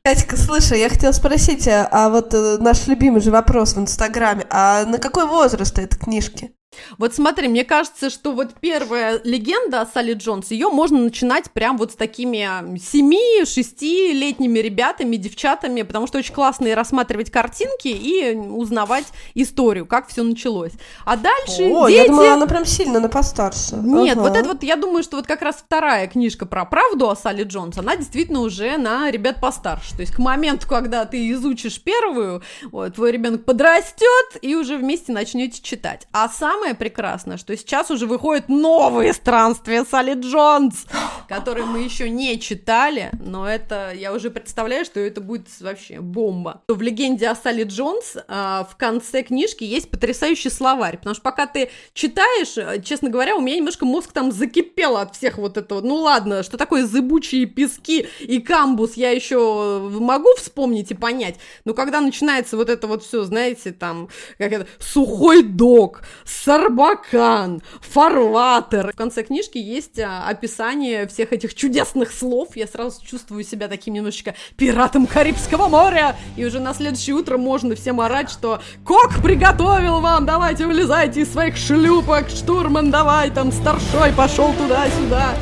Катька, 0.03 0.37
слушай, 0.37 0.79
я 0.79 0.89
хотела 0.89 1.11
спросить, 1.11 1.67
а, 1.67 1.87
а 1.91 2.09
вот 2.09 2.33
э, 2.33 2.57
наш 2.59 2.87
любимый 2.87 3.21
же 3.21 3.31
вопрос 3.31 3.73
в 3.73 3.79
Инстаграме, 3.79 4.45
а 4.49 4.85
на 4.85 4.97
какой 4.97 5.25
возраст 5.25 5.77
этой 5.77 5.99
книжки? 5.99 6.53
Вот 6.97 7.13
смотри, 7.13 7.47
мне 7.47 7.63
кажется, 7.63 8.09
что 8.09 8.31
вот 8.31 8.53
первая 8.59 9.21
легенда 9.23 9.81
о 9.81 9.85
Салли 9.85 10.13
Джонс, 10.13 10.51
ее 10.51 10.69
можно 10.69 10.99
начинать 10.99 11.51
прям 11.51 11.77
вот 11.77 11.91
с 11.91 11.95
такими 11.95 12.47
7-6-летними 12.75 14.59
ребятами, 14.59 15.15
девчатами, 15.15 15.81
потому 15.81 16.07
что 16.07 16.19
очень 16.19 16.33
классно 16.33 16.67
и 16.67 16.73
рассматривать 16.73 17.31
картинки 17.31 17.87
и 17.87 18.35
узнавать 18.35 19.05
историю, 19.33 19.85
как 19.85 20.07
все 20.07 20.23
началось. 20.23 20.73
А 21.05 21.15
дальше 21.17 21.71
О, 21.71 21.87
дети... 21.87 22.01
я 22.01 22.07
думала, 22.07 22.33
она 22.33 22.47
прям 22.47 22.65
сильно 22.65 22.99
на 22.99 23.09
постарше. 23.09 23.75
Нет, 23.75 24.17
ага. 24.17 24.27
вот 24.27 24.37
это 24.37 24.49
вот, 24.49 24.63
я 24.63 24.75
думаю, 24.75 25.03
что 25.03 25.17
вот 25.17 25.27
как 25.27 25.41
раз 25.41 25.57
вторая 25.57 26.07
книжка 26.07 26.45
про 26.45 26.65
правду 26.65 27.09
о 27.09 27.15
Салли 27.15 27.43
Джонс, 27.43 27.77
она 27.77 27.95
действительно 27.95 28.41
уже 28.41 28.77
на 28.77 29.09
ребят 29.11 29.41
постарше. 29.41 29.95
То 29.95 30.01
есть 30.01 30.13
к 30.13 30.19
моменту, 30.19 30.67
когда 30.67 31.05
ты 31.05 31.31
изучишь 31.31 31.81
первую, 31.81 32.41
вот, 32.71 32.95
твой 32.95 33.11
ребенок 33.11 33.45
подрастет 33.45 34.37
и 34.41 34.55
уже 34.55 34.77
вместе 34.77 35.11
начнете 35.11 35.61
читать. 35.61 36.07
А 36.11 36.29
самое 36.29 36.58
самое 36.59 36.75
прекрасное, 36.75 37.37
что 37.37 37.55
сейчас 37.55 37.89
уже 37.89 38.05
выходят 38.05 38.49
новые 38.49 39.13
странствия 39.13 39.85
Салли 39.89 40.15
Джонс, 40.15 40.87
которые 41.29 41.65
мы 41.65 41.79
еще 41.79 42.09
не 42.09 42.37
читали, 42.37 43.11
но 43.17 43.47
это, 43.47 43.93
я 43.95 44.11
уже 44.11 44.29
представляю, 44.29 44.83
что 44.83 44.99
это 44.99 45.21
будет 45.21 45.47
вообще 45.61 46.01
бомба. 46.01 46.61
В 46.67 46.81
легенде 46.81 47.29
о 47.29 47.35
Салли 47.35 47.63
Джонс 47.63 48.17
а, 48.27 48.67
в 48.69 48.75
конце 48.75 49.23
книжки 49.23 49.63
есть 49.63 49.89
потрясающий 49.89 50.49
словарь, 50.49 50.97
потому 50.97 51.13
что 51.13 51.23
пока 51.23 51.47
ты 51.47 51.69
читаешь, 51.93 52.57
э, 52.57 52.81
честно 52.81 53.09
говоря, 53.09 53.37
у 53.37 53.41
меня 53.41 53.55
немножко 53.55 53.85
мозг 53.85 54.11
там 54.11 54.33
закипел 54.33 54.97
от 54.97 55.15
всех 55.15 55.37
вот 55.37 55.55
этого. 55.55 55.79
Ну 55.79 55.95
ладно, 55.95 56.43
что 56.43 56.57
такое 56.57 56.85
зыбучие 56.85 57.45
пески 57.45 58.05
и 58.19 58.41
камбус, 58.41 58.95
я 58.95 59.11
еще 59.11 59.89
могу 59.93 60.35
вспомнить 60.35 60.91
и 60.91 60.93
понять, 60.93 61.35
но 61.63 61.73
когда 61.73 62.01
начинается 62.01 62.57
вот 62.57 62.69
это 62.69 62.85
вот 62.87 63.01
все, 63.03 63.23
знаете, 63.23 63.71
там, 63.71 64.09
как 64.37 64.51
это, 64.51 64.67
сухой 64.77 65.41
док, 65.41 66.01
Сарбакан, 66.49 67.61
Фарватер. 67.79 68.91
В 68.91 68.95
конце 68.95 69.21
книжки 69.21 69.59
есть 69.59 69.99
а, 69.99 70.27
описание 70.27 71.05
всех 71.05 71.31
этих 71.31 71.53
чудесных 71.53 72.11
слов. 72.11 72.55
Я 72.55 72.65
сразу 72.65 73.05
чувствую 73.05 73.43
себя 73.43 73.67
таким 73.67 73.93
немножечко 73.93 74.33
пиратом 74.57 75.05
Карибского 75.05 75.67
моря. 75.67 76.15
И 76.37 76.43
уже 76.43 76.59
на 76.59 76.73
следующее 76.73 77.17
утро 77.17 77.37
можно 77.37 77.75
всем 77.75 78.01
орать, 78.01 78.31
что 78.31 78.63
Кок 78.83 79.21
приготовил 79.21 79.99
вам, 79.99 80.25
давайте 80.25 80.65
вылезайте 80.65 81.21
из 81.21 81.31
своих 81.31 81.55
шлюпок, 81.55 82.29
штурман 82.29 82.89
давай, 82.89 83.29
там 83.29 83.51
старшой 83.51 84.11
пошел 84.13 84.51
туда-сюда. 84.53 85.35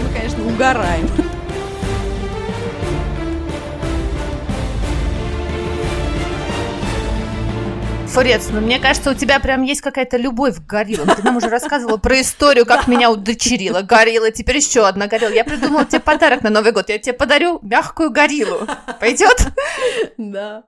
Мы, 0.00 0.14
конечно, 0.16 0.46
угораем. 0.46 1.25
Фурец, 8.16 8.48
ну 8.50 8.62
мне 8.62 8.78
кажется, 8.78 9.10
у 9.10 9.14
тебя 9.14 9.38
прям 9.40 9.62
есть 9.62 9.82
какая-то 9.82 10.16
любовь 10.16 10.56
к 10.56 10.60
гориллам. 10.60 11.14
Ты 11.14 11.22
нам 11.22 11.36
уже 11.36 11.50
рассказывала 11.50 11.98
про 11.98 12.18
историю, 12.22 12.64
как 12.64 12.88
меня 12.88 13.10
удочерила 13.10 13.82
горилла. 13.82 14.30
Теперь 14.30 14.56
еще 14.56 14.86
одна 14.86 15.06
горилла. 15.06 15.34
Я 15.34 15.44
придумала 15.44 15.84
тебе 15.84 16.00
подарок 16.00 16.40
на 16.42 16.48
Новый 16.48 16.72
год. 16.72 16.88
Я 16.88 16.98
тебе 16.98 17.12
подарю 17.12 17.58
мягкую 17.60 18.10
гориллу. 18.10 18.66
Пойдет? 19.00 19.48
Да. 20.16 20.62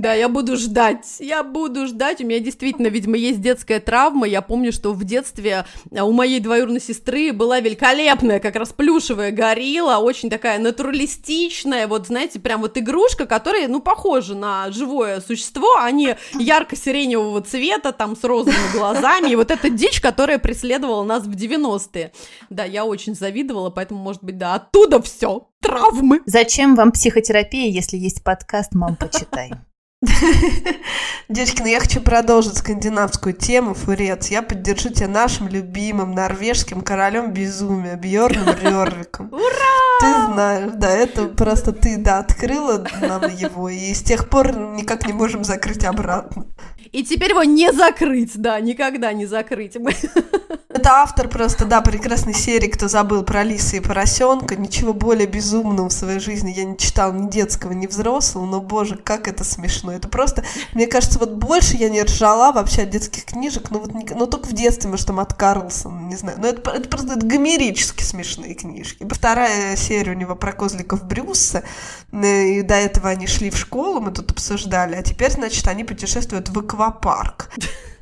Да, 0.00 0.12
я 0.14 0.28
буду 0.28 0.56
ждать. 0.56 1.16
Я 1.18 1.42
буду 1.42 1.88
ждать. 1.88 2.20
У 2.20 2.24
меня 2.24 2.38
действительно, 2.38 2.86
видимо, 2.86 3.16
есть 3.16 3.40
детская 3.40 3.80
травма. 3.80 4.28
Я 4.28 4.42
помню, 4.42 4.72
что 4.72 4.92
в 4.92 5.02
детстве 5.02 5.66
а, 5.96 6.04
у 6.04 6.12
моей 6.12 6.38
двоюродной 6.38 6.80
сестры 6.80 7.32
была 7.32 7.58
великолепная 7.58 8.38
как 8.38 8.54
раз 8.54 8.72
плюшевая 8.72 9.32
горилла, 9.32 9.96
очень 9.96 10.30
такая 10.30 10.60
натуралистичная, 10.60 11.88
вот, 11.88 12.06
знаете, 12.06 12.38
прям 12.38 12.60
вот 12.60 12.78
игрушка, 12.78 13.26
которая, 13.26 13.66
ну, 13.66 13.80
похожа 13.80 14.36
на 14.36 14.70
живое 14.70 15.20
существо. 15.20 15.78
Они 15.78 16.14
ярко 16.38 16.76
сиреневого 16.76 17.40
цвета, 17.40 17.90
там 17.92 18.14
с 18.14 18.22
розовыми 18.22 18.72
глазами, 18.72 19.30
и 19.30 19.36
вот 19.36 19.50
эта 19.50 19.68
дичь, 19.68 20.00
которая 20.00 20.38
преследовала 20.38 21.02
нас 21.02 21.24
в 21.24 21.30
90-е. 21.30 22.12
Да, 22.50 22.64
я 22.64 22.84
очень 22.84 23.16
завидовала, 23.16 23.70
поэтому, 23.70 24.00
может 24.00 24.22
быть, 24.22 24.38
да, 24.38 24.54
оттуда 24.54 25.02
все, 25.02 25.48
травмы. 25.60 26.20
Зачем 26.26 26.76
вам 26.76 26.92
психотерапия, 26.92 27.68
если 27.68 27.96
есть 27.96 28.22
подкаст 28.22 28.74
«Мам, 28.74 28.94
почитай»? 28.94 29.50
Девочки, 31.28 31.60
ну 31.60 31.66
я 31.66 31.80
хочу 31.80 32.00
продолжить 32.00 32.56
скандинавскую 32.56 33.34
тему, 33.34 33.74
Фурец. 33.74 34.28
Я 34.28 34.42
поддержу 34.42 34.90
тебя 34.90 35.08
нашим 35.08 35.48
любимым 35.48 36.12
норвежским 36.12 36.82
королем 36.82 37.32
безумия, 37.32 37.96
Бьорном 37.96 38.54
Рёрвиком. 38.62 39.32
Ура! 39.32 39.78
Ты 40.00 40.32
знаешь, 40.32 40.70
да, 40.76 40.90
это 40.90 41.24
просто 41.24 41.72
ты, 41.72 41.96
да, 41.96 42.20
открыла 42.20 42.86
нам 43.00 43.22
его, 43.34 43.68
и 43.68 43.92
с 43.92 44.00
тех 44.00 44.28
пор 44.28 44.56
никак 44.56 45.04
не 45.08 45.12
можем 45.12 45.42
закрыть 45.42 45.84
обратно. 45.84 46.46
И 46.92 47.02
теперь 47.02 47.30
его 47.30 47.42
не 47.42 47.72
закрыть, 47.72 48.40
да, 48.40 48.60
никогда 48.60 49.12
не 49.12 49.26
закрыть. 49.26 49.76
Это 50.68 50.90
автор 51.02 51.28
просто, 51.28 51.64
да, 51.64 51.80
прекрасной 51.80 52.34
серии 52.34 52.68
«Кто 52.68 52.88
забыл 52.88 53.24
про 53.24 53.42
лиса 53.42 53.78
и 53.78 53.80
поросенка». 53.80 54.54
Ничего 54.54 54.92
более 54.92 55.26
безумного 55.26 55.88
в 55.88 55.92
своей 55.92 56.20
жизни 56.20 56.52
я 56.52 56.64
не 56.64 56.76
читал 56.76 57.12
ни 57.12 57.28
детского, 57.28 57.72
ни 57.72 57.86
взрослого, 57.86 58.46
но, 58.46 58.60
боже, 58.60 58.96
как 58.96 59.26
это 59.28 59.44
смешно. 59.44 59.87
Это 59.90 60.08
просто, 60.08 60.44
мне 60.74 60.86
кажется, 60.86 61.18
вот 61.18 61.32
больше 61.32 61.76
я 61.76 61.88
не 61.88 62.02
ржала 62.02 62.52
вообще 62.52 62.82
от 62.82 62.90
детских 62.90 63.24
книжек, 63.24 63.70
ну 63.70 63.80
вот, 63.80 63.92
ну 63.92 64.26
только 64.26 64.46
в 64.48 64.52
детстве, 64.52 64.90
может, 64.90 65.06
там 65.06 65.20
от 65.20 65.34
Карлсона, 65.34 66.00
не 66.00 66.16
знаю. 66.16 66.38
Но 66.40 66.48
это, 66.48 66.70
это 66.70 66.88
просто 66.88 67.14
это 67.14 67.26
гомерически 67.26 68.02
смешные 68.02 68.54
книжки. 68.54 69.06
Вторая 69.10 69.76
серия 69.76 70.12
у 70.12 70.16
него 70.16 70.34
про 70.36 70.52
козликов 70.52 71.04
Брюса, 71.04 71.62
и 72.12 72.62
до 72.62 72.74
этого 72.74 73.08
они 73.08 73.26
шли 73.26 73.50
в 73.50 73.56
школу, 73.56 74.00
мы 74.00 74.12
тут 74.12 74.30
обсуждали, 74.32 74.94
а 74.94 75.02
теперь, 75.02 75.30
значит, 75.30 75.66
они 75.68 75.84
путешествуют 75.84 76.48
в 76.48 76.58
аквапарк. 76.58 77.50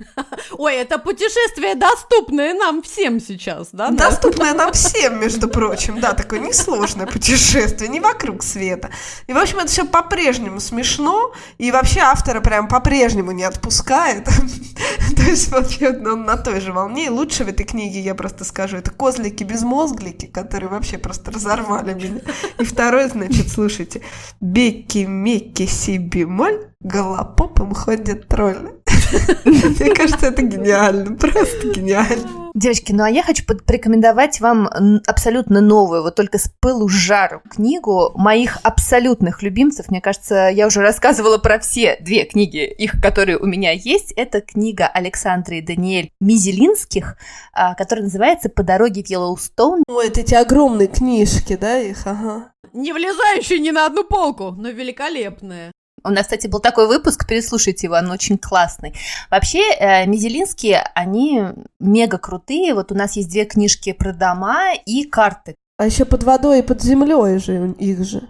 Ой, 0.53 0.77
это 0.77 0.99
путешествие 0.99 1.75
доступное 1.75 2.55
нам 2.55 2.83
всем 2.83 3.21
сейчас, 3.21 3.69
да? 3.73 3.91
Доступное 3.91 4.55
нам 4.55 4.73
всем, 4.73 5.21
между 5.21 5.49
прочим, 5.49 6.01
да, 6.01 6.13
такое 6.13 6.41
несложное 6.41 7.07
путешествие, 7.07 7.89
не 7.89 8.01
вокруг 8.01 8.43
света. 8.43 8.91
И, 9.27 9.33
в 9.33 9.39
общем, 9.39 9.59
это 9.59 9.69
все 9.69 9.85
по-прежнему 9.85 10.61
смешно, 10.61 11.33
и 11.59 11.71
вообще 11.73 12.01
автора 12.01 12.41
прям 12.41 12.69
по-прежнему 12.69 13.33
не 13.33 13.45
отпускает. 13.45 14.25
То 15.17 15.23
есть 15.23 15.51
вообще 15.51 15.91
он 15.91 16.25
на 16.25 16.37
той 16.37 16.61
же 16.61 16.73
волне. 16.73 17.07
И 17.07 17.11
лучше 17.11 17.45
в 17.45 17.49
этой 17.49 17.65
книге, 17.65 18.01
я 18.01 18.15
просто 18.15 18.45
скажу, 18.45 18.77
это 18.77 18.91
козлики-безмозглики, 18.91 20.27
которые 20.27 20.69
вообще 20.71 20.99
просто 20.99 21.31
разорвали 21.31 21.95
меня. 21.95 22.21
И 22.59 22.65
второй, 22.65 23.09
значит, 23.09 23.49
слушайте, 23.49 24.03
Бекки-мекки 24.41 25.67
си 25.67 25.99
бемоль, 25.99 26.71
голопопом 26.81 27.75
ходят 27.75 28.29
тролли. 28.29 28.75
Мне 29.45 29.95
кажется, 29.95 30.27
это 30.27 30.43
гениально, 30.43 31.17
просто 31.17 31.69
гениально. 31.75 32.47
Девочки, 32.57 32.93
ну 32.93 33.05
а 33.05 33.11
я 33.11 33.23
хочу 33.23 33.45
порекомендовать 33.45 34.41
вам 34.41 34.67
абсолютно 35.07 35.61
новую, 35.61 36.03
вот 36.03 36.15
только 36.15 36.39
с 36.39 36.51
пылу 36.61 36.89
жару 36.89 37.43
книгу 37.51 38.13
моих 38.15 38.59
абсолютных 38.63 39.43
любимцев. 39.43 39.91
Мне 39.91 40.01
кажется, 40.01 40.49
я 40.49 40.67
уже 40.67 40.81
рассказывала 40.81 41.37
про 41.37 41.59
все 41.59 41.99
две 42.01 42.25
книги, 42.25 42.65
их, 42.65 43.01
которые 43.03 43.37
у 43.37 43.45
меня 43.45 43.73
есть. 43.73 44.13
Это 44.13 44.41
книга 44.41 44.87
Александры 44.87 45.59
и 45.59 45.61
Даниэль 45.61 46.11
Мизелинских, 46.19 47.19
а, 47.53 47.75
которая 47.75 48.05
называется 48.05 48.49
«По 48.49 48.63
дороге 48.63 49.03
в 49.03 49.11
Йеллоустоун». 49.11 49.83
Ой, 49.87 50.09
это 50.09 50.21
эти 50.21 50.35
огромные 50.35 50.89
книжки, 50.89 51.57
да, 51.57 51.79
их, 51.79 52.07
ага. 52.07 52.53
Не 52.73 52.95
влезающие 52.95 53.59
ни 53.59 53.71
на 53.71 53.85
одну 53.85 54.03
полку, 54.03 54.53
но 54.53 54.71
великолепные. 54.71 55.73
У 56.07 56.11
нас, 56.11 56.25
кстати, 56.25 56.47
был 56.47 56.61
такой 56.61 56.87
выпуск, 56.87 57.27
переслушайте 57.27 57.89
его, 57.89 57.97
он 57.97 58.11
очень 58.11 58.39
классный. 58.39 58.95
Вообще, 59.31 59.61
э, 59.79 60.07
Мизелинские, 60.07 60.83
они 60.95 61.43
мега 61.81 62.19
крутые. 62.19 62.75
Вот 62.75 62.93
у 62.93 62.95
нас 62.95 63.17
есть 63.17 63.29
две 63.29 63.45
книжки 63.45 63.93
про 63.93 64.13
дома 64.13 64.75
и 64.75 65.05
карты. 65.05 65.57
А 65.79 65.87
еще 65.87 66.05
под 66.05 66.23
водой 66.23 66.61
и 66.61 66.63
под 66.63 66.81
землей 66.83 67.39
же 67.39 67.75
их 67.79 68.05
же. 68.05 68.23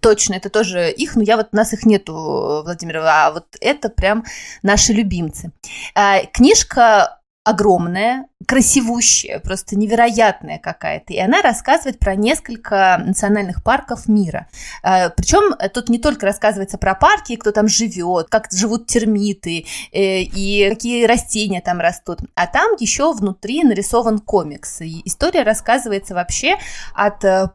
Точно, 0.00 0.34
это 0.34 0.50
тоже 0.50 0.90
их, 0.90 1.16
но 1.16 1.22
я 1.22 1.36
вот 1.36 1.48
у 1.52 1.56
нас 1.56 1.72
их 1.72 1.84
нету, 1.84 2.62
Владимир, 2.64 2.98
а 2.98 3.32
вот 3.32 3.46
это 3.60 3.88
прям 3.88 4.24
наши 4.62 4.92
любимцы. 4.92 5.52
А, 5.94 6.24
Книжка 6.26 7.19
огромная, 7.50 8.26
красивущая, 8.46 9.38
просто 9.40 9.76
невероятная 9.76 10.58
какая-то. 10.58 11.12
И 11.12 11.18
она 11.18 11.42
рассказывает 11.42 11.98
про 11.98 12.14
несколько 12.14 13.02
национальных 13.04 13.62
парков 13.62 14.08
мира. 14.08 14.48
Причем 14.82 15.54
тут 15.72 15.88
не 15.88 15.98
только 15.98 16.26
рассказывается 16.26 16.78
про 16.78 16.94
парки, 16.94 17.36
кто 17.36 17.52
там 17.52 17.68
живет, 17.68 18.28
как 18.28 18.48
живут 18.50 18.86
термиты 18.86 19.66
э, 19.92 20.22
и 20.22 20.68
какие 20.70 21.04
растения 21.04 21.60
там 21.60 21.80
растут. 21.80 22.20
А 22.34 22.46
там 22.46 22.76
еще 22.78 23.12
внутри 23.12 23.62
нарисован 23.62 24.18
комикс. 24.18 24.80
И 24.80 25.02
история 25.04 25.42
рассказывается 25.42 26.14
вообще 26.14 26.56
от 26.94 27.24
э, 27.24 27.50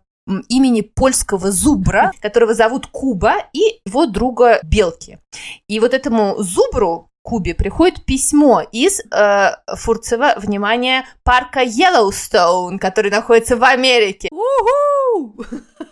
имени 0.49 0.81
польского 0.81 1.51
зубра, 1.51 2.11
которого 2.19 2.53
зовут 2.53 2.87
Куба, 2.87 3.35
и 3.53 3.81
его 3.85 4.05
друга 4.05 4.59
Белки. 4.63 5.19
И 5.67 5.79
вот 5.79 5.93
этому 5.93 6.35
зубру 6.39 7.09
Кубе 7.25 7.55
приходит 7.55 8.05
письмо 8.05 8.61
из 8.71 8.99
э, 8.99 9.49
Фурцева, 9.75 10.35
внимание, 10.37 11.05
парка 11.23 11.61
Йеллоустоун, 11.63 12.77
который 12.77 13.09
находится 13.09 13.57
в 13.57 13.63
Америке. 13.63 14.29
Уху! 14.31 15.43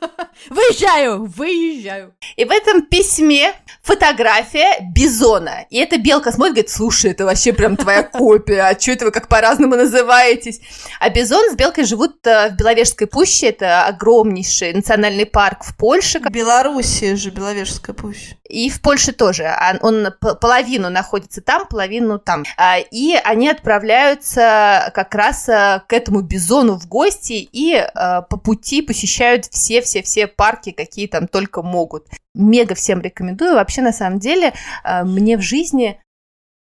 Выезжаю, 0.50 1.26
выезжаю. 1.26 2.14
И 2.36 2.46
в 2.46 2.52
этом 2.52 2.84
письме 2.84 3.54
фотография 3.82 4.80
бизона. 4.94 5.66
И 5.70 5.78
эта 5.78 5.98
белка 5.98 6.32
смотрит, 6.32 6.56
говорит, 6.56 6.70
слушай, 6.70 7.12
это 7.12 7.26
вообще 7.26 7.54
прям 7.54 7.76
твоя 7.78 8.04
копия, 8.14 8.70
а 8.70 8.80
что 8.80 8.92
это 8.92 9.06
вы 9.06 9.12
как 9.12 9.28
по-разному 9.28 9.76
называетесь? 9.76 10.62
А 11.00 11.10
бизон 11.10 11.52
с 11.52 11.56
белкой 11.56 11.86
живут 11.86 12.26
э, 12.26 12.50
в 12.50 12.56
Беловежской 12.56 13.08
пуще, 13.08 13.48
это 13.48 13.86
огромнейший 13.86 14.74
национальный 14.74 15.26
парк 15.26 15.64
в 15.64 15.76
Польше. 15.76 16.20
В 16.20 16.32
Белоруссии 16.32 17.16
же 17.16 17.30
Беловежская 17.30 17.96
пуща. 17.96 18.36
И 18.48 18.70
в 18.70 18.82
Польше 18.82 19.14
тоже. 19.14 19.52
Он 19.82 20.10
половину 20.20 20.90
находится 20.90 21.42
там, 21.42 21.66
половину 21.66 22.20
там. 22.20 22.44
А, 22.58 22.78
И 22.80 23.16
они 23.16 23.50
отправляются 23.50 24.92
как 24.94 25.16
раз 25.16 25.50
э, 25.50 25.82
к 25.88 25.94
этому 25.94 26.22
бизону 26.22 26.76
в 26.76 26.88
гости 26.88 27.48
и 27.52 27.74
э, 27.76 27.88
по 28.30 28.38
пути 28.38 28.82
посещают 28.82 29.46
все-все-все 29.94 30.28
парки, 30.28 30.72
какие 30.72 31.08
там 31.08 31.28
только 31.28 31.62
могут. 31.62 32.08
Мега 32.34 32.76
всем 32.76 33.02
рекомендую. 33.02 33.56
Вообще, 33.56 33.82
на 33.82 33.94
самом 33.94 34.20
деле, 34.20 34.54
э, 34.84 35.04
мне 35.04 35.38
в 35.38 35.42
жизни 35.42 36.00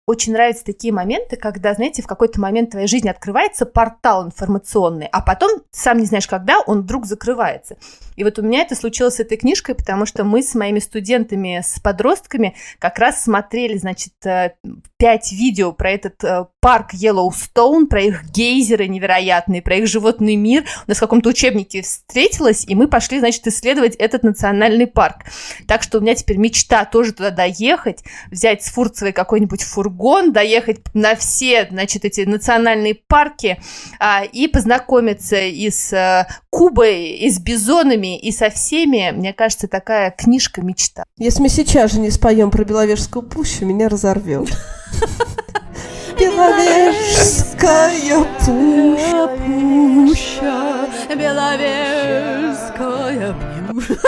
очень 0.07 0.33
нравятся 0.33 0.65
такие 0.65 0.93
моменты, 0.93 1.37
когда, 1.37 1.73
знаете, 1.75 2.03
в 2.03 2.07
какой-то 2.07 2.41
момент 2.41 2.71
твоей 2.71 2.89
жизни 2.89 3.09
открывается 3.09 3.65
портал 3.65 4.27
информационный, 4.27 5.09
а 5.11 5.23
потом, 5.23 5.63
сам 5.71 5.99
не 5.99 6.07
знаешь, 6.07 6.27
когда 6.27 6.61
он 6.61 6.83
вдруг 6.83 7.07
закрывается. 7.07 7.77
И 8.17 8.25
вот 8.25 8.39
у 8.39 8.43
меня 8.43 8.63
это 8.63 8.75
случилось 8.75 9.17
с 9.17 9.21
этой 9.21 9.37
книжкой, 9.37 9.75
потому 9.75 10.07
что 10.07 10.25
мы 10.25 10.43
с 10.43 10.55
моими 10.55 10.79
студентами, 10.79 11.61
с 11.63 11.81
подростками 11.81 12.55
как 12.79 12.99
раз 12.99 13.23
смотрели, 13.23 13.77
значит, 13.77 14.13
э, 14.25 14.55
пять 14.99 15.33
видео 15.33 15.73
про 15.73 15.91
этот 15.91 16.23
э, 16.25 16.47
парк 16.61 16.95
Йеллоустоун, 16.95 17.87
про 17.89 18.01
их 18.01 18.25
гейзеры 18.31 18.87
невероятные, 18.87 19.63
про 19.63 19.77
их 19.77 19.87
животный 19.87 20.37
мир. 20.37 20.65
У 20.87 20.91
нас 20.91 20.99
в 20.99 21.01
каком-то 21.01 21.29
учебнике 21.29 21.83
встретилось, 21.83 22.65
и 22.67 22.75
мы 22.75 22.89
пошли, 22.89 23.19
значит, 23.19 23.47
исследовать 23.47 23.97
этот 23.97 24.23
национальный 24.23 24.87
парк. 24.87 25.25
Так 25.67 25.83
что 25.83 25.99
у 25.99 26.01
меня 26.01 26.15
теперь 26.15 26.39
мечта 26.39 26.85
тоже 26.85 27.13
туда 27.13 27.31
доехать, 27.31 28.03
взять 28.31 28.63
с 28.63 28.71
Фурцевой 28.71 29.13
какой-нибудь 29.13 29.63
фургон, 29.63 30.33
доехать 30.33 30.81
на 30.95 31.17
все, 31.17 31.67
значит, 31.71 32.05
эти 32.05 32.23
национальные 32.23 32.95
парки 32.95 33.61
а, 33.99 34.25
и 34.25 34.49
познакомиться 34.49 35.37
и 35.37 35.69
с 35.69 35.93
э, 35.93 36.27
Кубой, 36.55 37.09
и 37.09 37.29
с 37.31 37.41
бизонами, 37.41 38.17
и 38.17 38.31
со 38.31 38.49
всеми. 38.49 39.11
Мне 39.11 39.33
кажется, 39.33 39.67
такая 39.67 40.13
книжка 40.13 40.63
мечта. 40.63 41.03
Если 41.19 41.43
мы 41.43 41.49
сейчас 41.49 41.93
же 41.93 41.99
не 41.99 42.13
споем 42.13 42.53
про 42.53 42.63
Беловежскую 42.63 43.25
пущу, 43.25 43.67
меня 43.67 43.89
разорвет. 43.89 44.49
Беловежская 46.17 47.91
пуща. 48.39 49.27
Пуща, 50.07 50.89
Беловежская 51.17 52.15
пуща. 53.69 53.99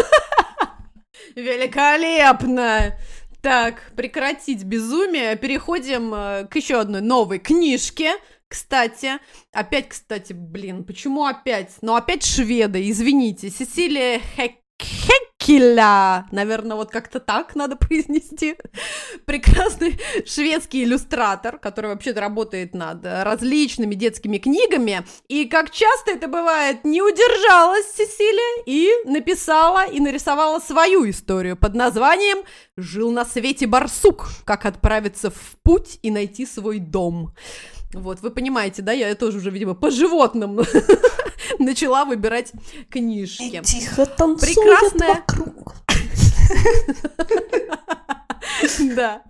Великолепно! 1.34 2.94
Так, 3.42 3.92
прекратить 3.96 4.62
безумие. 4.62 5.34
Переходим 5.36 6.14
э, 6.14 6.46
к 6.48 6.56
еще 6.56 6.80
одной 6.80 7.00
новой 7.00 7.38
книжке. 7.38 8.12
Кстати, 8.48 9.18
опять, 9.52 9.88
кстати, 9.88 10.32
блин, 10.32 10.84
почему 10.84 11.24
опять? 11.24 11.74
Ну, 11.82 11.94
опять 11.96 12.24
шведы, 12.24 12.88
извините. 12.90 13.50
Сесилия 13.50 14.20
Хек- 14.36 14.60
Хеккеля, 14.80 16.26
наверное, 16.32 16.76
вот 16.76 16.90
как-то 16.90 17.18
так 17.18 17.56
надо 17.56 17.76
произнести. 17.76 18.56
Прекрасный 19.24 19.98
шведский 20.26 20.84
иллюстратор, 20.84 21.58
который 21.58 21.86
вообще-то 21.86 22.20
работает 22.20 22.74
над 22.74 23.04
различными 23.04 23.94
детскими 23.94 24.38
книгами. 24.38 25.04
И 25.28 25.46
как 25.46 25.70
часто 25.70 26.12
это 26.12 26.28
бывает, 26.28 26.84
не 26.84 27.02
удержалась 27.02 27.86
Сесилия 27.96 28.62
и 28.66 28.90
написала 29.06 29.86
и 29.86 29.98
нарисовала 29.98 30.60
свою 30.60 31.08
историю 31.08 31.56
под 31.56 31.74
названием 31.74 32.38
«Жил 32.76 33.10
на 33.10 33.24
свете 33.24 33.66
барсук. 33.66 34.28
Как 34.44 34.66
отправиться 34.66 35.30
в 35.30 35.56
путь 35.62 35.98
и 36.02 36.10
найти 36.10 36.46
свой 36.46 36.78
дом». 36.78 37.32
Вот, 37.96 38.20
вы 38.20 38.30
понимаете, 38.30 38.82
да, 38.82 38.92
я 38.92 39.14
тоже 39.14 39.38
уже, 39.38 39.50
видимо, 39.50 39.74
по 39.74 39.90
животным 39.90 40.60
начала 41.58 42.04
выбирать 42.04 42.52
книжки. 42.90 43.62
Тихо 43.64 44.04
танцует 44.06 44.54
Прекрасная. 44.54 45.24
вокруг. 45.26 45.74
Да. 48.94 49.22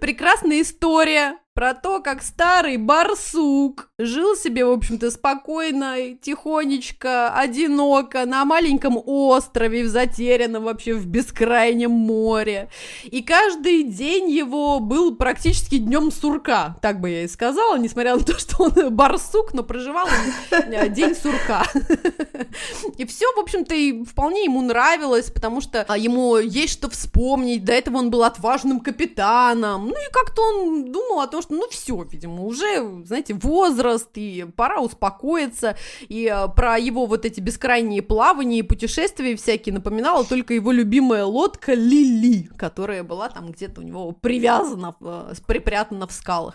Прекрасная 0.00 0.60
история 0.60 1.38
про 1.58 1.74
то, 1.74 2.00
как 2.00 2.22
старый 2.22 2.76
барсук 2.76 3.90
жил 3.98 4.36
себе, 4.36 4.64
в 4.64 4.70
общем-то, 4.70 5.10
спокойно, 5.10 6.14
тихонечко, 6.14 7.34
одиноко, 7.34 8.26
на 8.26 8.44
маленьком 8.44 8.96
острове, 9.04 9.82
в 9.82 9.88
затерянном 9.88 10.62
вообще 10.62 10.94
в 10.94 11.06
бескрайнем 11.06 11.90
море. 11.90 12.70
И 13.02 13.22
каждый 13.22 13.82
день 13.82 14.30
его 14.30 14.78
был 14.78 15.16
практически 15.16 15.78
днем 15.78 16.12
сурка, 16.12 16.76
так 16.80 17.00
бы 17.00 17.10
я 17.10 17.24
и 17.24 17.28
сказала, 17.28 17.76
несмотря 17.76 18.14
на 18.14 18.22
то, 18.22 18.38
что 18.38 18.62
он 18.62 18.90
барсук, 18.94 19.52
но 19.52 19.64
проживал 19.64 20.06
э, 20.52 20.88
день 20.90 21.16
сурка. 21.16 21.64
И 22.98 23.04
все, 23.04 23.26
в 23.34 23.38
общем-то, 23.40 23.74
и 23.74 24.04
вполне 24.04 24.44
ему 24.44 24.62
нравилось, 24.62 25.30
потому 25.30 25.60
что 25.60 25.84
а, 25.88 25.98
ему 25.98 26.36
есть 26.36 26.72
что 26.72 26.88
вспомнить. 26.88 27.64
До 27.64 27.72
этого 27.72 27.98
он 27.98 28.10
был 28.10 28.22
отважным 28.22 28.80
капитаном. 28.80 29.88
Ну 29.88 29.92
и 29.92 30.12
как-то 30.12 30.42
он 30.42 30.92
думал 30.92 31.20
о 31.20 31.26
том, 31.26 31.42
что 31.42 31.47
ну 31.50 31.68
все, 31.70 32.02
видимо, 32.10 32.44
уже, 32.44 33.04
знаете, 33.04 33.34
возраст, 33.34 34.10
и 34.14 34.46
пора 34.56 34.80
успокоиться. 34.80 35.76
И 36.08 36.26
а, 36.26 36.48
про 36.48 36.78
его 36.78 37.06
вот 37.06 37.24
эти 37.24 37.40
бескрайние 37.40 38.02
плавания 38.02 38.58
и 38.58 38.62
путешествия 38.62 39.36
всякие 39.36 39.74
напоминала 39.74 40.24
только 40.24 40.54
его 40.54 40.72
любимая 40.72 41.24
лодка 41.24 41.74
Лили, 41.74 42.48
которая 42.56 43.02
была 43.02 43.28
там 43.28 43.52
где-то 43.52 43.80
у 43.80 43.84
него 43.84 44.12
привязана, 44.12 44.94
э, 45.00 45.34
припрятана 45.46 46.06
в 46.06 46.12
скалах. 46.12 46.54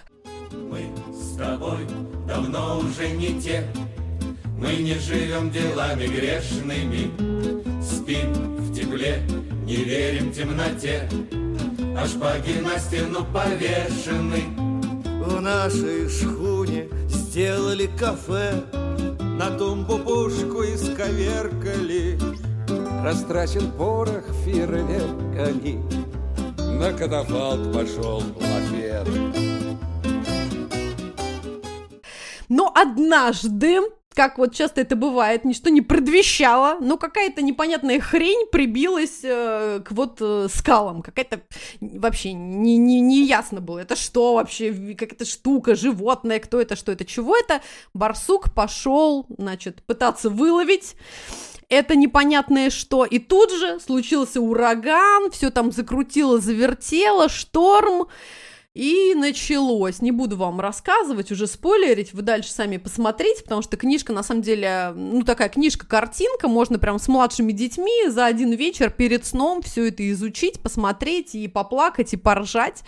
Мы 0.52 0.92
с 1.12 1.38
тобой 1.38 1.88
давно 2.28 2.80
уже 2.80 3.10
не 3.10 3.40
те, 3.42 3.68
Мы 4.58 4.76
не 4.78 4.94
живем 4.96 5.50
делами 5.52 6.06
грешными, 6.06 7.12
Спим 7.84 8.34
в 8.58 8.74
тепле, 8.74 9.24
не 9.66 9.78
верим 9.78 10.32
темноте, 10.32 11.10
А 11.98 12.08
шпаги 12.08 12.60
на 12.60 12.78
стену 12.80 13.26
повешены. 13.34 14.73
В 15.26 15.40
нашей 15.40 16.10
шхуне 16.10 16.90
сделали 17.08 17.90
кафе, 17.98 18.62
На 19.40 19.52
тумбу 19.52 19.98
пушку 19.98 20.64
исковеркали. 20.64 22.20
Растрачен 23.02 23.72
порох 23.72 24.26
фейерверками, 24.44 25.82
На 26.78 26.92
катафалк 26.92 27.74
пошел 27.74 28.22
лафет. 28.36 29.08
Но 32.50 32.74
однажды, 32.76 33.80
как 34.14 34.38
вот 34.38 34.54
часто 34.54 34.82
это 34.82 34.96
бывает, 34.96 35.46
ничто 35.46 35.70
не 35.70 35.82
предвещало, 35.82 36.78
но 36.80 36.98
какая-то 36.98 37.42
непонятная 37.42 38.00
хрень 38.00 38.48
прибилась 38.52 39.22
э, 39.24 39.82
к 39.84 39.92
вот 39.92 40.18
э, 40.22 40.48
скалам. 40.54 41.02
Какая-то 41.02 41.42
вообще 41.80 42.34
не, 42.34 42.78
не, 42.78 43.02
не 43.02 43.26
ясно 43.26 43.62
было, 43.62 43.80
это 43.80 43.96
что 43.96 44.36
вообще, 44.36 44.96
какая-то 44.98 45.26
штука, 45.26 45.76
животное, 45.76 46.40
кто 46.40 46.62
это, 46.62 46.76
что 46.76 46.92
это, 46.92 47.06
чего 47.06 47.36
это. 47.36 47.62
Барсук 47.94 48.54
пошел, 48.54 49.26
значит, 49.38 49.84
пытаться 49.84 50.30
выловить 50.30 50.96
это 51.70 51.96
непонятное 51.96 52.70
что. 52.70 53.06
И 53.06 53.20
тут 53.20 53.52
же 53.52 53.80
случился 53.80 54.40
ураган, 54.42 55.32
все 55.32 55.50
там 55.50 55.72
закрутило, 55.72 56.40
завертело, 56.40 57.30
шторм. 57.30 58.08
И 58.74 59.14
началось. 59.16 60.02
Не 60.02 60.12
буду 60.12 60.36
вам 60.36 60.60
рассказывать, 60.60 61.32
уже 61.32 61.46
спойлерить, 61.46 62.14
вы 62.14 62.24
дальше 62.24 62.52
сами 62.52 62.78
посмотрите, 62.78 63.44
потому 63.44 63.62
что 63.62 63.78
книжка, 63.78 64.14
на 64.14 64.24
самом 64.24 64.42
деле, 64.42 64.94
ну, 64.96 65.22
такая 65.22 65.50
книжка-картинка, 65.50 66.48
можно 66.48 66.80
прям 66.80 66.98
с 66.98 67.08
младшими 67.08 67.52
детьми 67.52 68.10
за 68.10 68.26
один 68.26 68.52
вечер 68.54 68.90
перед 68.90 69.28
сном 69.28 69.62
все 69.62 69.90
это 69.90 70.10
изучить, 70.12 70.60
посмотреть 70.60 71.36
и 71.36 71.48
поплакать, 71.48 72.14
и 72.14 72.18
поржать. 72.18 72.84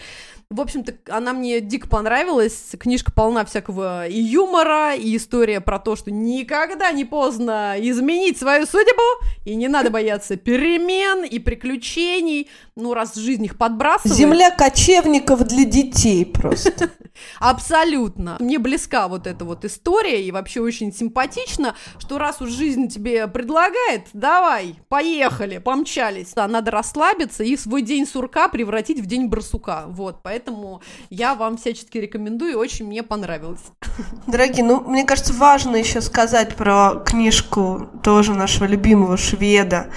В 0.51 0.61
общем-то, 0.61 0.93
она 1.09 1.33
мне 1.33 1.59
дико 1.59 1.87
понравилась. 1.87 2.75
Книжка 2.79 3.11
полна 3.11 3.45
всякого 3.45 4.07
и 4.07 4.19
юмора, 4.19 4.93
и 4.93 5.17
история 5.17 5.59
про 5.59 5.79
то, 5.79 5.95
что 5.95 6.11
никогда 6.11 6.91
не 6.91 7.03
поздно 7.03 7.75
изменить 7.79 8.37
свою 8.37 8.65
судьбу, 8.65 9.25
и 9.43 9.55
не 9.55 9.67
надо 9.67 9.89
бояться 9.89 10.35
перемен 10.35 11.23
и 11.23 11.39
приключений. 11.39 12.49
Ну, 12.75 12.93
раз 12.93 13.15
жизнь 13.15 13.45
их 13.45 13.57
подбрасывает. 13.57 14.15
Земля 14.15 14.51
кочевников 14.51 15.43
для 15.45 15.65
детей 15.65 16.25
просто. 16.25 16.91
Абсолютно. 17.39 18.37
Мне 18.39 18.59
близка 18.59 19.07
вот 19.07 19.25
эта 19.25 19.45
вот 19.45 19.65
история, 19.65 20.23
и 20.23 20.31
вообще 20.31 20.61
очень 20.61 20.93
симпатично, 20.93 21.75
что 21.97 22.17
раз 22.17 22.41
уж 22.41 22.49
жизнь 22.49 22.87
тебе 22.87 23.27
предлагает, 23.27 24.07
давай, 24.13 24.75
поехали, 24.89 25.57
помчались. 25.57 26.33
Да, 26.35 26.47
надо 26.47 26.71
расслабиться 26.71 27.43
и 27.43 27.57
свой 27.57 27.81
день 27.81 28.05
сурка 28.05 28.47
превратить 28.47 28.99
в 28.99 29.05
день 29.05 29.27
барсука. 29.27 29.85
Вот, 29.87 30.21
поэтому 30.21 30.34
я 31.09 31.35
вам 31.35 31.57
всячески 31.57 31.97
рекомендую, 31.97 32.57
очень 32.57 32.85
мне 32.85 33.03
понравилось. 33.03 33.63
Дорогие, 34.27 34.63
ну, 34.63 34.81
мне 34.81 35.03
кажется, 35.03 35.33
важно 35.33 35.75
еще 35.75 36.01
сказать 36.01 36.55
про 36.55 37.03
книжку 37.05 37.89
тоже 38.03 38.33
нашего 38.33 38.65
любимого 38.65 39.17
шведа 39.17 39.89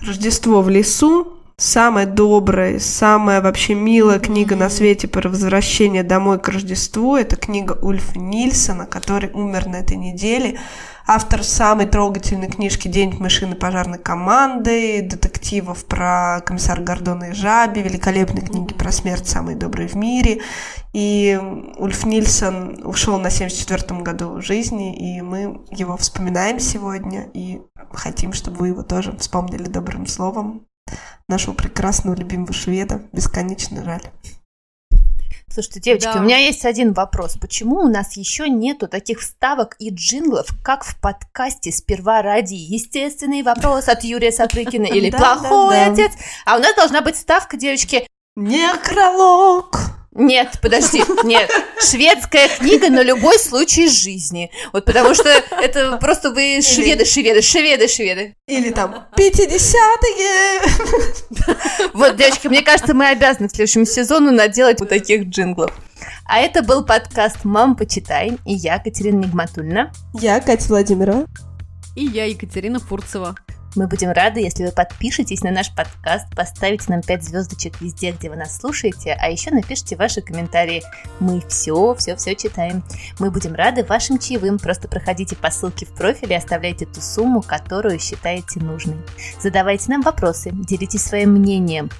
«Рождество 0.00 0.62
в 0.62 0.68
лесу», 0.68 1.41
самая 1.62 2.06
добрая, 2.06 2.80
самая 2.80 3.40
вообще 3.40 3.74
милая 3.74 4.18
книга 4.18 4.56
на 4.56 4.68
свете 4.68 5.06
про 5.06 5.28
возвращение 5.28 6.02
домой 6.02 6.40
к 6.40 6.48
Рождеству. 6.48 7.14
Это 7.14 7.36
книга 7.36 7.78
Ульфа 7.80 8.18
Нильсона, 8.18 8.84
который 8.84 9.30
умер 9.32 9.66
на 9.66 9.76
этой 9.76 9.96
неделе. 9.96 10.58
Автор 11.06 11.42
самой 11.44 11.86
трогательной 11.86 12.48
книжки 12.48 12.88
«День 12.88 13.16
мышиной 13.18 13.56
пожарной 13.56 13.98
команды», 13.98 15.02
детективов 15.02 15.84
про 15.84 16.40
комиссар 16.44 16.80
Гордона 16.80 17.30
и 17.30 17.32
Жаби, 17.32 17.80
великолепной 17.80 18.42
книги 18.42 18.74
про 18.74 18.90
смерть 18.90 19.28
самой 19.28 19.54
доброй 19.54 19.86
в 19.86 19.94
мире. 19.94 20.42
И 20.92 21.40
Ульф 21.76 22.04
Нильсон 22.04 22.80
ушел 22.84 23.18
на 23.18 23.28
74-м 23.28 24.02
году 24.02 24.40
жизни, 24.40 24.96
и 24.96 25.20
мы 25.22 25.60
его 25.70 25.96
вспоминаем 25.96 26.58
сегодня, 26.58 27.28
и 27.34 27.60
хотим, 27.92 28.32
чтобы 28.32 28.58
вы 28.58 28.68
его 28.68 28.82
тоже 28.82 29.16
вспомнили 29.16 29.64
добрым 29.64 30.06
словом 30.06 30.66
нашего 31.28 31.54
прекрасного 31.54 32.14
любимого 32.14 32.52
шведа. 32.52 33.02
Бесконечно 33.12 33.82
жаль. 33.84 34.02
Слушайте, 35.52 35.80
девочки, 35.80 36.10
Да. 36.14 36.20
у 36.20 36.22
меня 36.22 36.38
есть 36.38 36.64
один 36.64 36.94
вопрос. 36.94 37.36
Почему 37.38 37.80
у 37.80 37.88
нас 37.88 38.16
еще 38.16 38.48
нету 38.48 38.88
таких 38.88 39.20
вставок 39.20 39.76
и 39.78 39.90
джинглов, 39.90 40.46
как 40.64 40.82
в 40.82 40.98
подкасте 40.98 41.70
«Сперва 41.70 42.22
ради 42.22 42.54
естественный 42.54 43.42
вопрос» 43.42 43.88
от 43.88 44.02
Юрия 44.02 44.32
Сапрыкина 44.32 44.86
или 44.86 45.10
«Плохой 45.16 45.84
отец»? 45.84 46.12
А 46.46 46.56
у 46.56 46.58
нас 46.58 46.74
должна 46.74 47.02
быть 47.02 47.16
ставка, 47.16 47.58
девочки, 47.58 48.06
Некролог! 48.34 49.76
Нет, 50.14 50.58
подожди, 50.60 51.02
нет. 51.24 51.50
Шведская 51.80 52.48
книга 52.48 52.90
на 52.90 53.02
любой 53.02 53.38
случай 53.38 53.88
жизни. 53.88 54.50
Вот 54.72 54.84
потому 54.84 55.14
что 55.14 55.30
это 55.30 55.96
просто 55.96 56.32
вы 56.32 56.60
шведы, 56.60 57.06
шведы, 57.06 57.40
шведы, 57.40 57.88
шведы. 57.88 58.36
Или 58.46 58.70
там 58.70 59.06
50-е! 59.16 60.60
Вот, 61.94 62.16
девочки, 62.16 62.48
мне 62.48 62.62
кажется, 62.62 62.92
мы 62.94 63.08
обязаны 63.08 63.48
к 63.48 63.52
следующему 63.52 63.86
сезону 63.86 64.30
наделать 64.30 64.80
вот 64.80 64.90
таких 64.90 65.24
джинглов. 65.28 65.72
А 66.26 66.40
это 66.40 66.62
был 66.62 66.84
подкаст 66.84 67.44
«Мам, 67.44 67.74
почитай» 67.74 68.38
и 68.44 68.52
я, 68.52 68.78
Катерина 68.78 69.20
Нигматульна. 69.20 69.92
Я 70.14 70.40
Катя 70.40 70.68
Владимирова. 70.68 71.26
И 71.96 72.04
я, 72.04 72.26
Екатерина 72.26 72.80
Фурцева. 72.80 73.34
Мы 73.74 73.86
будем 73.86 74.10
рады, 74.10 74.40
если 74.40 74.66
вы 74.66 74.72
подпишетесь 74.72 75.42
на 75.42 75.50
наш 75.50 75.74
подкаст, 75.74 76.26
поставите 76.36 76.84
нам 76.88 77.00
5 77.00 77.24
звездочек 77.24 77.80
везде, 77.80 78.12
где 78.12 78.28
вы 78.28 78.36
нас 78.36 78.58
слушаете, 78.58 79.16
а 79.18 79.30
еще 79.30 79.50
напишите 79.50 79.96
ваши 79.96 80.20
комментарии. 80.20 80.82
Мы 81.20 81.40
все, 81.48 81.94
все, 81.94 82.16
все 82.16 82.34
читаем. 82.34 82.82
Мы 83.18 83.30
будем 83.30 83.54
рады 83.54 83.82
вашим 83.84 84.18
чаевым. 84.18 84.58
Просто 84.58 84.88
проходите 84.88 85.36
по 85.36 85.50
ссылке 85.50 85.86
в 85.86 85.94
профиле 85.94 86.34
и 86.34 86.38
оставляйте 86.38 86.84
ту 86.84 87.00
сумму, 87.00 87.40
которую 87.40 87.98
считаете 87.98 88.60
нужной. 88.60 88.98
Задавайте 89.40 89.90
нам 89.90 90.02
вопросы, 90.02 90.50
делитесь 90.52 91.04
своим 91.04 91.30
мнением. 91.30 91.90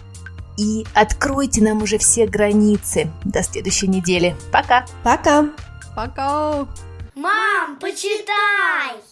И 0.58 0.84
откройте 0.92 1.62
нам 1.62 1.82
уже 1.82 1.96
все 1.96 2.26
границы. 2.26 3.10
До 3.24 3.42
следующей 3.42 3.88
недели. 3.88 4.36
Пока! 4.52 4.84
Пока! 5.02 5.48
Пока! 5.96 6.66
Мам, 7.14 7.78
почитай! 7.80 9.11